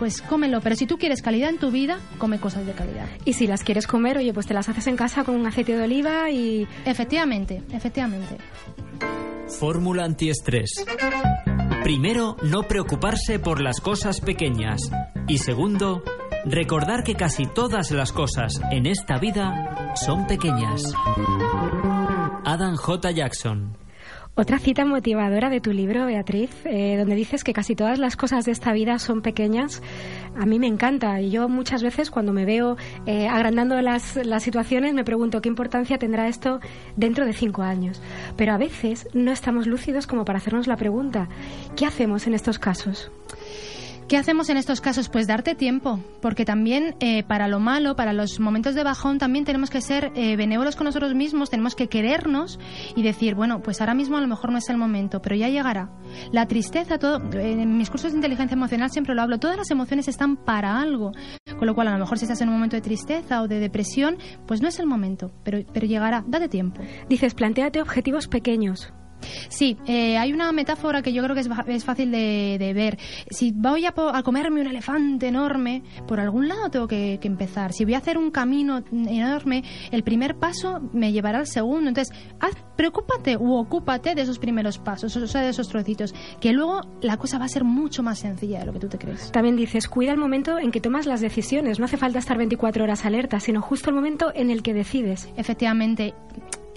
pues 0.00 0.22
cómelo. 0.22 0.60
Pero 0.62 0.74
si 0.74 0.86
tú 0.86 0.96
quieres 0.96 1.20
calidad 1.20 1.50
en 1.50 1.58
tu 1.58 1.70
vida, 1.70 2.00
come 2.18 2.40
cosas 2.40 2.66
de 2.66 2.72
calidad. 2.72 3.06
Y 3.26 3.34
si 3.34 3.46
las 3.46 3.62
quieres 3.62 3.86
comer, 3.86 4.16
oye, 4.16 4.32
pues 4.32 4.46
te 4.46 4.54
las 4.54 4.68
haces 4.68 4.86
en 4.86 4.96
casa 4.96 5.24
con 5.24 5.36
un 5.36 5.46
aceite 5.46 5.76
de 5.76 5.84
oliva 5.84 6.30
y... 6.30 6.66
Efectivamente, 6.86 7.62
efectivamente. 7.70 8.38
Fórmula 9.60 10.04
antiestrés. 10.04 10.86
Primero, 11.84 12.36
no 12.42 12.62
preocuparse 12.62 13.38
por 13.38 13.60
las 13.60 13.80
cosas 13.80 14.22
pequeñas. 14.22 14.80
Y 15.28 15.36
segundo, 15.38 16.02
recordar 16.46 17.04
que 17.04 17.14
casi 17.14 17.44
todas 17.44 17.90
las 17.90 18.12
cosas 18.12 18.58
en 18.70 18.86
esta 18.86 19.18
vida 19.18 19.94
son 19.96 20.26
pequeñas. 20.26 20.82
Adam 22.44 22.76
J. 22.76 23.10
Jackson. 23.10 23.79
Otra 24.36 24.58
cita 24.58 24.84
motivadora 24.84 25.50
de 25.50 25.60
tu 25.60 25.72
libro, 25.72 26.06
Beatriz, 26.06 26.50
eh, 26.64 26.96
donde 26.96 27.14
dices 27.14 27.44
que 27.44 27.52
casi 27.52 27.74
todas 27.74 27.98
las 27.98 28.16
cosas 28.16 28.44
de 28.44 28.52
esta 28.52 28.72
vida 28.72 28.98
son 28.98 29.22
pequeñas, 29.22 29.82
a 30.38 30.46
mí 30.46 30.58
me 30.58 30.68
encanta. 30.68 31.20
Y 31.20 31.30
yo 31.30 31.48
muchas 31.48 31.82
veces 31.82 32.10
cuando 32.10 32.32
me 32.32 32.44
veo 32.44 32.76
eh, 33.06 33.28
agrandando 33.28 33.80
las, 33.82 34.16
las 34.24 34.42
situaciones 34.42 34.94
me 34.94 35.04
pregunto 35.04 35.42
qué 35.42 35.48
importancia 35.48 35.98
tendrá 35.98 36.28
esto 36.28 36.60
dentro 36.96 37.26
de 37.26 37.32
cinco 37.32 37.62
años. 37.62 38.00
Pero 38.36 38.52
a 38.52 38.58
veces 38.58 39.08
no 39.12 39.32
estamos 39.32 39.66
lúcidos 39.66 40.06
como 40.06 40.24
para 40.24 40.38
hacernos 40.38 40.68
la 40.68 40.76
pregunta, 40.76 41.28
¿qué 41.76 41.84
hacemos 41.84 42.26
en 42.26 42.34
estos 42.34 42.58
casos? 42.58 43.10
¿Qué 44.10 44.16
hacemos 44.16 44.48
en 44.48 44.56
estos 44.56 44.80
casos? 44.80 45.08
Pues 45.08 45.28
darte 45.28 45.54
tiempo, 45.54 46.00
porque 46.20 46.44
también 46.44 46.96
eh, 46.98 47.22
para 47.22 47.46
lo 47.46 47.60
malo, 47.60 47.94
para 47.94 48.12
los 48.12 48.40
momentos 48.40 48.74
de 48.74 48.82
bajón, 48.82 49.18
también 49.18 49.44
tenemos 49.44 49.70
que 49.70 49.80
ser 49.80 50.10
eh, 50.16 50.34
benévolos 50.34 50.74
con 50.74 50.86
nosotros 50.86 51.14
mismos, 51.14 51.48
tenemos 51.48 51.76
que 51.76 51.86
querernos 51.86 52.58
y 52.96 53.04
decir, 53.04 53.36
bueno, 53.36 53.62
pues 53.62 53.80
ahora 53.80 53.94
mismo 53.94 54.16
a 54.16 54.20
lo 54.20 54.26
mejor 54.26 54.50
no 54.50 54.58
es 54.58 54.68
el 54.68 54.78
momento, 54.78 55.22
pero 55.22 55.36
ya 55.36 55.48
llegará. 55.48 55.92
La 56.32 56.46
tristeza, 56.46 56.98
todo, 56.98 57.22
en 57.38 57.76
mis 57.76 57.88
cursos 57.88 58.10
de 58.10 58.18
inteligencia 58.18 58.56
emocional 58.56 58.90
siempre 58.90 59.14
lo 59.14 59.22
hablo, 59.22 59.38
todas 59.38 59.56
las 59.56 59.70
emociones 59.70 60.08
están 60.08 60.36
para 60.36 60.80
algo, 60.80 61.12
con 61.56 61.68
lo 61.68 61.76
cual 61.76 61.86
a 61.86 61.92
lo 61.92 62.00
mejor 62.00 62.18
si 62.18 62.24
estás 62.24 62.40
en 62.40 62.48
un 62.48 62.54
momento 62.54 62.74
de 62.74 62.82
tristeza 62.82 63.42
o 63.42 63.46
de 63.46 63.60
depresión, 63.60 64.18
pues 64.44 64.60
no 64.60 64.66
es 64.66 64.80
el 64.80 64.86
momento, 64.86 65.30
pero, 65.44 65.60
pero 65.72 65.86
llegará, 65.86 66.24
date 66.26 66.48
tiempo. 66.48 66.82
Dices, 67.08 67.34
planteate 67.34 67.80
objetivos 67.80 68.26
pequeños. 68.26 68.92
Sí, 69.48 69.76
eh, 69.86 70.18
hay 70.18 70.32
una 70.32 70.52
metáfora 70.52 71.02
que 71.02 71.12
yo 71.12 71.22
creo 71.22 71.34
que 71.34 71.42
es, 71.72 71.84
fácil 71.84 72.10
de, 72.10 72.72
ver. 72.74 72.98
Si 73.30 73.52
voy 73.52 73.86
a, 73.86 73.92
comerme 74.22 74.60
un 74.60 74.66
elefante 74.66 75.28
enorme, 75.28 75.82
por 76.06 76.20
algún 76.20 76.48
lado 76.48 76.70
tengo 76.70 76.88
que, 76.88 77.18
empezar. 77.22 77.72
Si 77.72 77.84
voy 77.84 77.94
a 77.94 77.98
hacer 77.98 78.18
un 78.18 78.30
camino 78.30 78.82
enorme, 78.92 79.62
el 79.90 80.02
primer 80.02 80.36
paso 80.36 80.80
me 80.92 81.12
llevará 81.12 81.38
al 81.38 81.46
segundo. 81.46 81.88
Entonces, 81.88 82.16
haz, 82.40 82.54
preocúpate 82.76 83.36
u 83.36 83.54
ocúpate 83.54 84.14
de 84.14 84.22
esos 84.22 84.38
primeros 84.38 84.78
pasos, 84.78 85.14
o 85.16 85.26
sea, 85.26 85.42
de 85.42 85.50
esos 85.50 85.68
trocitos, 85.68 86.14
que 86.40 86.52
luego 86.52 86.80
la 87.02 87.16
cosa 87.16 87.38
va 87.38 87.44
a 87.44 87.48
ser 87.48 87.64
mucho 87.64 88.02
más 88.02 88.18
sencilla 88.18 88.60
de 88.60 88.66
lo 88.66 88.72
que 88.72 88.80
tú 88.80 88.88
te 88.88 88.98
crees. 88.98 89.30
También 89.32 89.56
dices, 89.56 89.88
cuida 89.88 90.12
el 90.12 90.18
momento 90.18 90.58
en 90.58 90.70
que 90.70 90.80
tomas 90.80 91.06
las 91.06 91.20
decisiones. 91.20 91.78
No 91.78 91.84
hace 91.84 91.96
falta 91.96 92.18
estar 92.18 92.36
24 92.38 92.84
horas 92.84 93.04
alerta, 93.04 93.40
sino 93.40 93.62
justo 93.62 93.90
el 93.90 93.96
momento 93.96 94.32
en 94.34 94.50
el 94.50 94.62
que 94.62 94.74
decides. 94.74 95.28
Efectivamente. 95.36 96.14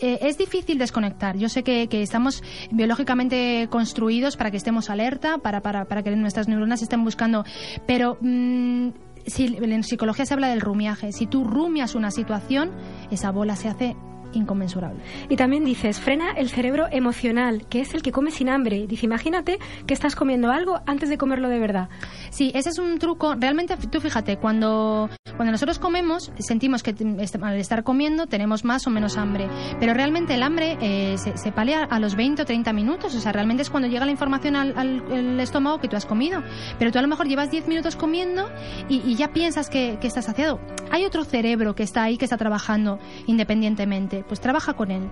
Eh, 0.03 0.19
es 0.27 0.37
difícil 0.37 0.77
desconectar. 0.77 1.37
Yo 1.37 1.47
sé 1.47 1.63
que, 1.63 1.87
estamos 1.89 2.43
biológicamente 2.71 3.69
construidos 3.69 4.35
para 4.35 4.51
que 4.51 4.57
estemos 4.57 4.89
alerta, 4.89 5.37
para, 5.37 5.61
para, 5.61 5.85
para 5.85 6.03
que 6.03 6.13
nuestras 6.17 6.49
neuronas 6.49 6.81
estén 6.81 7.05
buscando, 7.05 7.45
pero... 7.87 8.17
Mm, 8.19 8.89
si, 9.25 9.55
en 9.55 9.83
psicología 9.83 10.25
se 10.25 10.33
habla 10.33 10.49
del 10.49 10.59
rumiaje. 10.59 11.13
Si 11.13 11.27
tú 11.27 11.45
rumias 11.45 11.95
una 11.95 12.11
situación, 12.11 12.71
esa 13.09 13.31
bola 13.31 13.55
se 13.55 13.69
hace 13.69 13.95
inconmensurable. 14.33 14.99
Y 15.29 15.35
también 15.35 15.63
dices, 15.63 15.99
frena 15.99 16.31
el 16.31 16.49
cerebro 16.49 16.87
emocional, 16.91 17.65
que 17.67 17.81
es 17.81 17.93
el 17.93 18.01
que 18.01 18.11
come 18.11 18.31
sin 18.31 18.49
hambre. 18.49 18.87
Dice, 18.87 19.05
imagínate 19.05 19.59
que 19.85 19.93
estás 19.93 20.15
comiendo 20.15 20.51
algo 20.51 20.81
antes 20.85 21.09
de 21.09 21.17
comerlo 21.17 21.49
de 21.49 21.59
verdad. 21.59 21.89
Sí, 22.29 22.51
ese 22.55 22.69
es 22.69 22.79
un 22.79 22.99
truco. 22.99 23.35
Realmente, 23.35 23.75
tú 23.77 23.99
fíjate, 23.99 24.37
cuando, 24.37 25.09
cuando 25.35 25.51
nosotros 25.51 25.79
comemos, 25.79 26.31
sentimos 26.39 26.83
que 26.83 26.95
al 27.41 27.57
estar 27.57 27.83
comiendo 27.83 28.27
tenemos 28.27 28.65
más 28.65 28.87
o 28.87 28.89
menos 28.89 29.17
hambre. 29.17 29.47
Pero 29.79 29.93
realmente 29.93 30.33
el 30.35 30.43
hambre 30.43 30.77
eh, 30.81 31.17
se, 31.17 31.37
se, 31.37 31.51
palea 31.51 31.83
a 31.83 31.99
los 31.99 32.15
20 32.15 32.41
o 32.41 32.45
30 32.45 32.73
minutos. 32.73 33.15
O 33.15 33.19
sea, 33.19 33.31
realmente 33.31 33.63
es 33.63 33.69
cuando 33.69 33.87
llega 33.87 34.05
la 34.05 34.11
información 34.11 34.55
al, 34.55 35.39
estómago 35.39 35.79
que 35.79 35.87
tú 35.87 35.95
has 35.95 36.05
comido. 36.05 36.41
Pero 36.79 36.91
tú 36.91 36.99
a 36.99 37.01
lo 37.01 37.07
mejor 37.07 37.27
llevas 37.27 37.51
10 37.51 37.67
minutos 37.67 37.95
comiendo 37.95 38.49
y, 38.89 39.13
ya 39.15 39.31
piensas 39.31 39.69
que, 39.69 39.97
que 40.01 40.07
estás 40.07 40.25
saciado. 40.25 40.59
Hay 40.91 41.05
otro 41.05 41.23
cerebro 41.23 41.75
que 41.75 41.83
está 41.83 42.03
ahí, 42.03 42.17
que 42.17 42.25
está 42.25 42.37
trabajando 42.37 42.99
independientemente 43.27 44.22
pues 44.27 44.39
trabaja 44.39 44.73
con 44.73 44.91
él. 44.91 45.09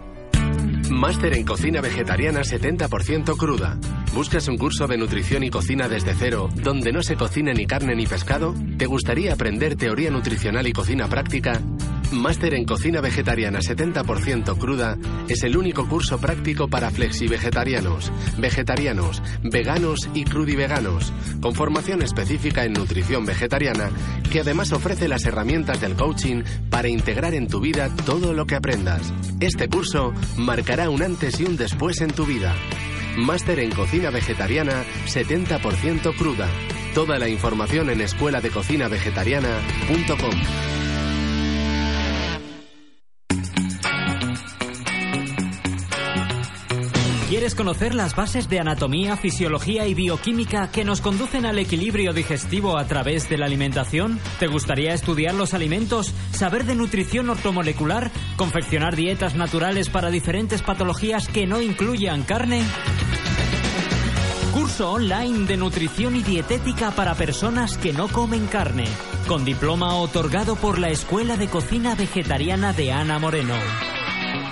Máster 0.90 1.34
en 1.34 1.46
cocina 1.46 1.82
vegetariana 1.82 2.42
70% 2.42 3.38
cruda. 3.38 3.78
¿Buscas 4.14 4.48
un 4.50 4.58
curso 4.58 4.88
de 4.88 4.98
nutrición 4.98 5.44
y 5.44 5.50
cocina 5.50 5.88
desde 5.88 6.14
cero, 6.14 6.50
donde 6.54 6.92
no 6.92 7.02
se 7.02 7.16
cocine 7.16 7.54
ni 7.54 7.66
carne 7.66 7.96
ni 7.96 8.06
pescado? 8.06 8.54
¿Te 8.78 8.86
gustaría 8.86 9.34
aprender 9.34 9.78
teoría 9.78 10.12
nutricional 10.12 10.68
y 10.68 10.74
cocina 10.74 11.08
práctica? 11.08 11.62
Máster 12.12 12.54
en 12.56 12.66
cocina 12.66 13.00
vegetariana 13.00 13.60
70% 13.60 14.58
cruda 14.58 14.98
es 15.30 15.44
el 15.44 15.56
único 15.56 15.88
curso 15.88 16.20
práctico 16.20 16.68
para 16.68 16.92
flexi-vegetarianos, 16.92 18.12
vegetarianos, 18.38 19.24
veganos 19.44 20.10
y 20.14 20.26
crudiveganos, 20.26 21.14
con 21.42 21.56
formación 21.56 22.02
específica 22.02 22.66
en 22.66 22.74
nutrición 22.74 23.26
vegetariana, 23.26 23.90
que 24.30 24.42
además 24.42 24.74
ofrece 24.74 25.08
las 25.08 25.26
herramientas 25.26 25.80
del 25.80 25.96
coaching 25.96 26.44
para 26.70 26.90
integrar 26.90 27.34
en 27.34 27.48
tu 27.48 27.62
vida 27.62 27.90
todo 28.06 28.34
lo 28.34 28.46
que 28.46 28.56
aprendas. 28.56 29.14
Este 29.40 29.70
curso 29.70 30.14
marcará 30.38 30.90
un 30.90 31.04
antes 31.04 31.40
y 31.40 31.46
un 31.46 31.56
después 31.56 32.02
en 32.02 32.12
tu 32.12 32.26
vida. 32.26 32.54
Máster 33.18 33.60
en 33.60 33.72
cocina 33.72 34.10
vegetariana 34.10 34.84
70% 35.08 36.16
cruda. 36.18 36.50
Toda 36.94 37.20
la 37.20 37.30
información 37.30 37.90
en 37.90 38.02
escuela 38.02 38.42
¿Quieres 47.32 47.56
conocer 47.56 47.96
las 47.96 48.14
bases 48.14 48.50
de 48.50 48.60
anatomía, 48.60 49.16
fisiología 49.16 49.88
y 49.88 49.94
bioquímica 49.94 50.70
que 50.70 50.84
nos 50.84 51.00
conducen 51.00 51.46
al 51.46 51.60
equilibrio 51.60 52.12
digestivo 52.12 52.78
a 52.78 52.84
través 52.88 53.30
de 53.30 53.38
la 53.38 53.46
alimentación? 53.46 54.20
¿Te 54.38 54.48
gustaría 54.48 54.94
estudiar 54.94 55.34
los 55.36 55.54
alimentos, 55.54 56.14
saber 56.34 56.66
de 56.66 56.76
nutrición 56.76 57.30
ortomolecular, 57.30 58.12
confeccionar 58.36 58.98
dietas 58.98 59.36
naturales 59.36 59.90
para 59.90 60.10
diferentes 60.10 60.62
patologías 60.62 61.30
que 61.30 61.48
no 61.48 61.62
incluyan 61.62 62.24
carne? 62.24 62.66
Curso 64.54 64.92
online 64.92 65.48
de 65.48 65.56
nutrición 65.56 66.18
y 66.18 66.24
dietética 66.24 66.92
para 66.92 67.16
personas 67.16 67.78
que 67.78 67.94
no 67.94 68.10
comen 68.10 68.48
carne, 68.48 68.84
con 69.30 69.46
diploma 69.46 69.96
otorgado 69.96 70.58
por 70.58 70.80
la 70.80 70.90
Escuela 70.90 71.38
de 71.38 71.48
Cocina 71.48 71.96
Vegetariana 71.96 72.74
de 72.74 72.92
Ana 72.92 73.20
Moreno. 73.20 73.56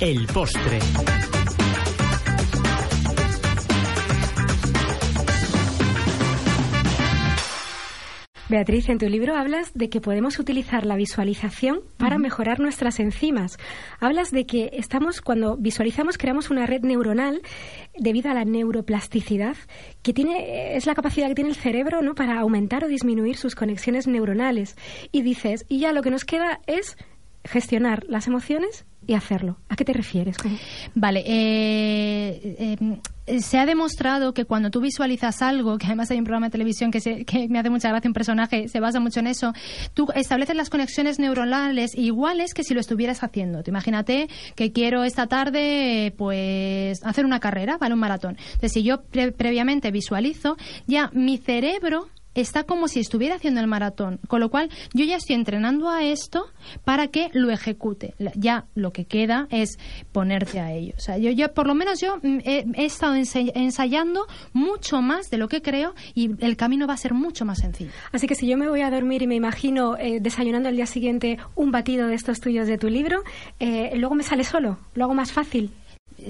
El 0.00 0.26
postre. 0.26 0.80
Beatriz, 8.50 8.90
en 8.90 8.98
tu 8.98 9.08
libro 9.08 9.36
hablas 9.36 9.72
de 9.72 9.88
que 9.88 10.02
podemos 10.02 10.38
utilizar 10.38 10.84
la 10.84 10.96
visualización 10.96 11.80
para 11.96 12.18
mejorar 12.18 12.60
nuestras 12.60 13.00
enzimas. 13.00 13.56
Hablas 14.00 14.32
de 14.32 14.44
que 14.44 14.68
estamos, 14.74 15.22
cuando 15.22 15.56
visualizamos, 15.56 16.18
creamos 16.18 16.50
una 16.50 16.66
red 16.66 16.82
neuronal 16.82 17.40
debido 17.98 18.30
a 18.30 18.34
la 18.34 18.44
neuroplasticidad, 18.44 19.56
que 20.02 20.12
tiene, 20.12 20.76
es 20.76 20.84
la 20.84 20.94
capacidad 20.94 21.28
que 21.28 21.34
tiene 21.34 21.48
el 21.48 21.56
cerebro 21.56 22.02
¿no? 22.02 22.14
para 22.14 22.38
aumentar 22.38 22.84
o 22.84 22.88
disminuir 22.88 23.38
sus 23.38 23.54
conexiones 23.54 24.06
neuronales. 24.06 24.76
Y 25.10 25.22
dices, 25.22 25.64
y 25.70 25.78
ya 25.78 25.92
lo 25.92 26.02
que 26.02 26.10
nos 26.10 26.26
queda 26.26 26.60
es 26.66 26.98
gestionar 27.44 28.04
las 28.08 28.26
emociones 28.26 28.84
y 29.06 29.14
hacerlo. 29.14 29.58
¿A 29.68 29.76
qué 29.76 29.84
te 29.84 29.92
refieres? 29.92 30.36
Vale, 30.94 31.22
eh, 31.26 32.76
eh, 33.26 33.40
se 33.40 33.58
ha 33.58 33.66
demostrado 33.66 34.34
que 34.34 34.44
cuando 34.44 34.70
tú 34.70 34.80
visualizas 34.80 35.42
algo, 35.42 35.78
que 35.78 35.86
además 35.86 36.10
hay 36.10 36.18
un 36.18 36.24
programa 36.24 36.46
de 36.46 36.52
televisión 36.52 36.90
que, 36.90 37.00
se, 37.00 37.24
que 37.24 37.48
me 37.48 37.58
hace 37.58 37.70
mucha 37.70 37.88
gracia, 37.88 38.08
un 38.08 38.14
personaje 38.14 38.68
se 38.68 38.80
basa 38.80 39.00
mucho 39.00 39.20
en 39.20 39.28
eso, 39.28 39.52
tú 39.94 40.08
estableces 40.14 40.56
las 40.56 40.70
conexiones 40.70 41.18
neuronales 41.18 41.94
iguales 41.94 42.54
que 42.54 42.64
si 42.64 42.74
lo 42.74 42.80
estuvieras 42.80 43.22
haciendo. 43.22 43.62
Te 43.62 43.70
imagínate 43.70 44.28
que 44.54 44.72
quiero 44.72 45.04
esta 45.04 45.26
tarde 45.26 46.14
pues 46.16 47.02
hacer 47.04 47.24
una 47.24 47.40
carrera, 47.40 47.78
¿vale? 47.78 47.94
Un 47.94 48.00
maratón. 48.00 48.36
Entonces, 48.38 48.72
si 48.72 48.82
yo 48.82 49.02
previamente 49.04 49.90
visualizo, 49.90 50.56
ya 50.86 51.10
mi 51.12 51.38
cerebro 51.38 52.08
está 52.34 52.64
como 52.64 52.88
si 52.88 53.00
estuviera 53.00 53.36
haciendo 53.36 53.60
el 53.60 53.66
maratón, 53.66 54.20
con 54.28 54.40
lo 54.40 54.50
cual 54.50 54.70
yo 54.92 55.04
ya 55.04 55.16
estoy 55.16 55.36
entrenando 55.36 55.88
a 55.88 56.04
esto 56.04 56.46
para 56.84 57.08
que 57.08 57.30
lo 57.32 57.50
ejecute. 57.50 58.14
Ya 58.34 58.66
lo 58.74 58.92
que 58.92 59.04
queda 59.04 59.46
es 59.50 59.78
ponerte 60.12 60.60
a 60.60 60.72
ello. 60.72 60.94
O 60.96 61.00
sea, 61.00 61.18
yo, 61.18 61.30
yo 61.30 61.52
por 61.52 61.66
lo 61.66 61.74
menos 61.74 62.00
yo 62.00 62.18
mm, 62.22 62.38
he, 62.44 62.84
estado 62.84 63.14
ensayando 63.14 64.26
mucho 64.52 65.00
más 65.02 65.30
de 65.30 65.38
lo 65.38 65.48
que 65.48 65.62
creo 65.62 65.94
y 66.14 66.30
el 66.44 66.56
camino 66.56 66.86
va 66.86 66.94
a 66.94 66.98
ser 66.98 67.14
mucho 67.14 67.44
más 67.44 67.58
sencillo. 67.58 67.90
Así 68.12 68.26
que 68.26 68.34
si 68.34 68.46
yo 68.46 68.56
me 68.56 68.68
voy 68.68 68.82
a 68.82 68.90
dormir 68.90 69.22
y 69.22 69.26
me 69.26 69.34
imagino 69.34 69.96
eh, 69.96 70.18
desayunando 70.20 70.68
al 70.68 70.76
día 70.76 70.86
siguiente 70.86 71.38
un 71.54 71.70
batido 71.70 72.08
de 72.08 72.14
estos 72.14 72.40
tuyos 72.40 72.66
de 72.66 72.78
tu 72.78 72.88
libro, 72.88 73.22
eh, 73.60 73.92
luego 73.96 74.14
me 74.14 74.22
sale 74.22 74.44
solo, 74.44 74.78
lo 74.94 75.04
hago 75.04 75.14
más 75.14 75.32
fácil. 75.32 75.70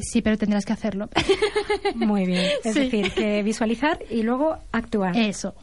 Sí, 0.01 0.23
pero 0.23 0.39
tendrás 0.39 0.65
que 0.65 0.73
hacerlo. 0.73 1.09
Muy 1.95 2.27
bien. 2.27 2.47
Es 2.65 2.75
decir, 2.75 3.13
que 3.13 3.43
visualizar 3.43 3.99
y 4.11 4.23
luego 4.23 4.59
actuar. 4.73 5.17
Eso. 5.17 5.55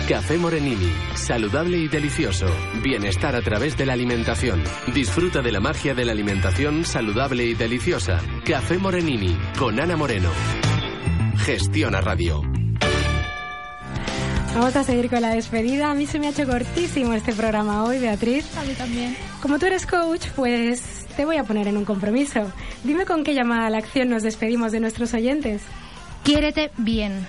Café 0.08 0.38
Morenini, 0.38 0.90
saludable 1.16 1.76
y 1.76 1.86
delicioso. 1.86 2.46
Bienestar 2.82 3.36
a 3.36 3.42
través 3.42 3.76
de 3.76 3.84
la 3.84 3.92
alimentación. 3.92 4.64
Disfruta 4.94 5.42
de 5.42 5.52
la 5.52 5.60
magia 5.60 5.94
de 5.94 6.06
la 6.06 6.12
alimentación 6.12 6.86
saludable 6.86 7.44
y 7.44 7.52
deliciosa. 7.52 8.18
Café 8.42 8.78
Morenini, 8.78 9.36
con 9.58 9.78
Ana 9.78 9.98
Moreno. 9.98 10.30
Gestiona 11.44 12.00
Radio. 12.00 12.40
Vamos 14.54 14.76
a 14.76 14.82
seguir 14.82 15.10
con 15.10 15.20
la 15.20 15.28
despedida. 15.28 15.90
A 15.90 15.94
mí 15.94 16.06
se 16.06 16.18
me 16.18 16.28
ha 16.28 16.30
hecho 16.30 16.46
cortísimo 16.46 17.12
este 17.12 17.34
programa 17.34 17.84
hoy, 17.84 17.98
Beatriz. 17.98 18.56
A 18.56 18.64
mí 18.64 18.72
también. 18.72 19.14
Como 19.42 19.58
tú 19.58 19.66
eres 19.66 19.84
coach, 19.84 20.28
pues 20.34 21.06
te 21.18 21.26
voy 21.26 21.36
a 21.36 21.44
poner 21.44 21.68
en 21.68 21.76
un 21.76 21.84
compromiso. 21.84 22.50
Dime 22.82 23.04
con 23.04 23.24
qué 23.24 23.34
llamada 23.34 23.66
a 23.66 23.70
la 23.70 23.76
acción 23.76 24.08
nos 24.08 24.22
despedimos 24.22 24.72
de 24.72 24.80
nuestros 24.80 25.12
oyentes. 25.12 25.60
Quiérete 26.24 26.70
bien. 26.78 27.26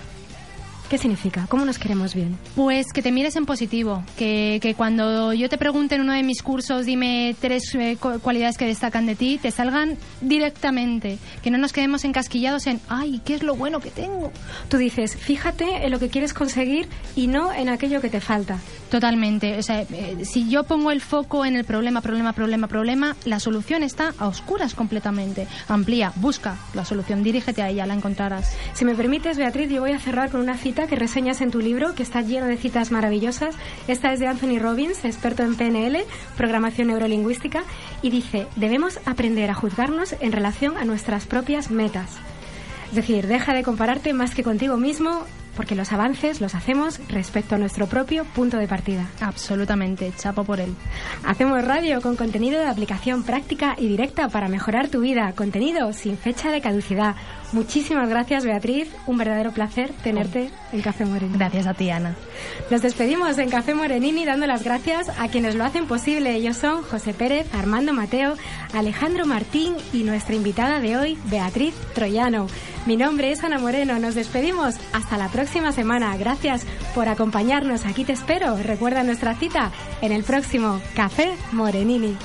¿Qué 0.90 0.98
significa? 0.98 1.46
¿Cómo 1.48 1.64
nos 1.64 1.78
queremos 1.78 2.16
bien? 2.16 2.36
Pues 2.56 2.92
que 2.92 3.00
te 3.00 3.12
mires 3.12 3.36
en 3.36 3.46
positivo, 3.46 4.02
que, 4.18 4.58
que 4.60 4.74
cuando 4.74 5.32
yo 5.32 5.48
te 5.48 5.56
pregunte 5.56 5.94
en 5.94 6.00
uno 6.00 6.14
de 6.14 6.24
mis 6.24 6.42
cursos, 6.42 6.84
dime 6.84 7.36
tres 7.40 7.72
eh, 7.76 7.96
cualidades 7.96 8.58
que 8.58 8.66
destacan 8.66 9.06
de 9.06 9.14
ti, 9.14 9.38
te 9.40 9.52
salgan 9.52 9.96
directamente, 10.20 11.18
que 11.44 11.52
no 11.52 11.58
nos 11.58 11.72
quedemos 11.72 12.04
encasquillados 12.04 12.66
en, 12.66 12.80
ay, 12.88 13.20
¿qué 13.24 13.34
es 13.34 13.44
lo 13.44 13.54
bueno 13.54 13.78
que 13.78 13.90
tengo? 13.90 14.32
Tú 14.68 14.78
dices, 14.78 15.16
fíjate 15.16 15.86
en 15.86 15.92
lo 15.92 16.00
que 16.00 16.08
quieres 16.08 16.34
conseguir 16.34 16.88
y 17.14 17.28
no 17.28 17.52
en 17.52 17.68
aquello 17.68 18.00
que 18.00 18.10
te 18.10 18.20
falta. 18.20 18.58
Totalmente. 18.90 19.56
O 19.58 19.62
sea, 19.62 19.82
eh, 19.82 20.24
si 20.24 20.48
yo 20.48 20.64
pongo 20.64 20.90
el 20.90 21.00
foco 21.00 21.44
en 21.44 21.54
el 21.54 21.64
problema, 21.64 22.00
problema, 22.00 22.32
problema, 22.32 22.66
problema, 22.66 23.16
la 23.24 23.38
solución 23.38 23.84
está 23.84 24.12
a 24.18 24.26
oscuras 24.26 24.74
completamente. 24.74 25.46
Amplía, 25.68 26.12
busca 26.16 26.56
la 26.74 26.84
solución, 26.84 27.22
dirígete 27.22 27.62
a 27.62 27.68
ella, 27.68 27.86
la 27.86 27.94
encontrarás. 27.94 28.56
Si 28.74 28.84
me 28.84 28.96
permites, 28.96 29.38
Beatriz, 29.38 29.70
yo 29.70 29.82
voy 29.82 29.92
a 29.92 30.00
cerrar 30.00 30.30
con 30.30 30.40
una 30.40 30.56
cita 30.56 30.79
que 30.86 30.96
reseñas 30.96 31.40
en 31.40 31.50
tu 31.50 31.60
libro, 31.60 31.94
que 31.94 32.02
está 32.02 32.20
lleno 32.22 32.46
de 32.46 32.56
citas 32.56 32.90
maravillosas. 32.90 33.54
Esta 33.88 34.12
es 34.12 34.20
de 34.20 34.26
Anthony 34.26 34.58
Robbins, 34.58 35.04
experto 35.04 35.42
en 35.42 35.56
PNL, 35.56 36.04
programación 36.36 36.88
neurolingüística, 36.88 37.62
y 38.02 38.10
dice, 38.10 38.46
debemos 38.56 39.00
aprender 39.04 39.50
a 39.50 39.54
juzgarnos 39.54 40.14
en 40.20 40.32
relación 40.32 40.76
a 40.76 40.84
nuestras 40.84 41.26
propias 41.26 41.70
metas. 41.70 42.16
Es 42.90 42.96
decir, 42.96 43.26
deja 43.26 43.54
de 43.54 43.62
compararte 43.62 44.12
más 44.12 44.34
que 44.34 44.42
contigo 44.42 44.76
mismo, 44.76 45.24
porque 45.56 45.74
los 45.74 45.92
avances 45.92 46.40
los 46.40 46.54
hacemos 46.54 47.00
respecto 47.08 47.54
a 47.54 47.58
nuestro 47.58 47.86
propio 47.86 48.24
punto 48.24 48.56
de 48.56 48.68
partida. 48.68 49.06
Absolutamente, 49.20 50.12
chapo 50.16 50.44
por 50.44 50.60
él. 50.60 50.74
Hacemos 51.24 51.64
radio 51.64 52.00
con 52.00 52.16
contenido 52.16 52.58
de 52.58 52.66
aplicación 52.66 53.22
práctica 53.22 53.74
y 53.78 53.88
directa 53.88 54.28
para 54.28 54.48
mejorar 54.48 54.88
tu 54.88 55.00
vida, 55.00 55.32
contenido 55.32 55.92
sin 55.92 56.16
fecha 56.16 56.50
de 56.50 56.60
caducidad. 56.60 57.16
Muchísimas 57.52 58.08
gracias, 58.08 58.44
Beatriz. 58.44 58.88
Un 59.06 59.18
verdadero 59.18 59.50
placer 59.50 59.90
tenerte 60.04 60.50
en 60.72 60.82
Café 60.82 61.04
Morenini. 61.04 61.36
Gracias 61.36 61.66
a 61.66 61.74
ti, 61.74 61.90
Ana. 61.90 62.14
Nos 62.70 62.82
despedimos 62.82 63.38
en 63.38 63.50
Café 63.50 63.74
Morenini 63.74 64.24
dando 64.24 64.46
las 64.46 64.62
gracias 64.62 65.08
a 65.18 65.28
quienes 65.28 65.56
lo 65.56 65.64
hacen 65.64 65.86
posible. 65.86 66.34
Ellos 66.36 66.56
son 66.56 66.82
José 66.82 67.12
Pérez, 67.12 67.52
Armando 67.52 67.92
Mateo, 67.92 68.34
Alejandro 68.72 69.26
Martín 69.26 69.74
y 69.92 70.04
nuestra 70.04 70.36
invitada 70.36 70.78
de 70.78 70.96
hoy, 70.96 71.18
Beatriz 71.24 71.74
Troyano. 71.94 72.46
Mi 72.86 72.96
nombre 72.96 73.30
es 73.30 73.44
Ana 73.44 73.58
Moreno. 73.58 73.98
Nos 73.98 74.14
despedimos. 74.14 74.76
Hasta 74.92 75.18
la 75.18 75.28
próxima 75.28 75.72
semana. 75.72 76.16
Gracias 76.16 76.64
por 76.94 77.08
acompañarnos. 77.08 77.84
Aquí 77.84 78.04
te 78.04 78.12
espero. 78.12 78.56
Recuerda 78.56 79.02
nuestra 79.02 79.34
cita 79.34 79.70
en 80.00 80.12
el 80.12 80.24
próximo 80.24 80.80
Café 80.94 81.36
Morenini. 81.52 82.16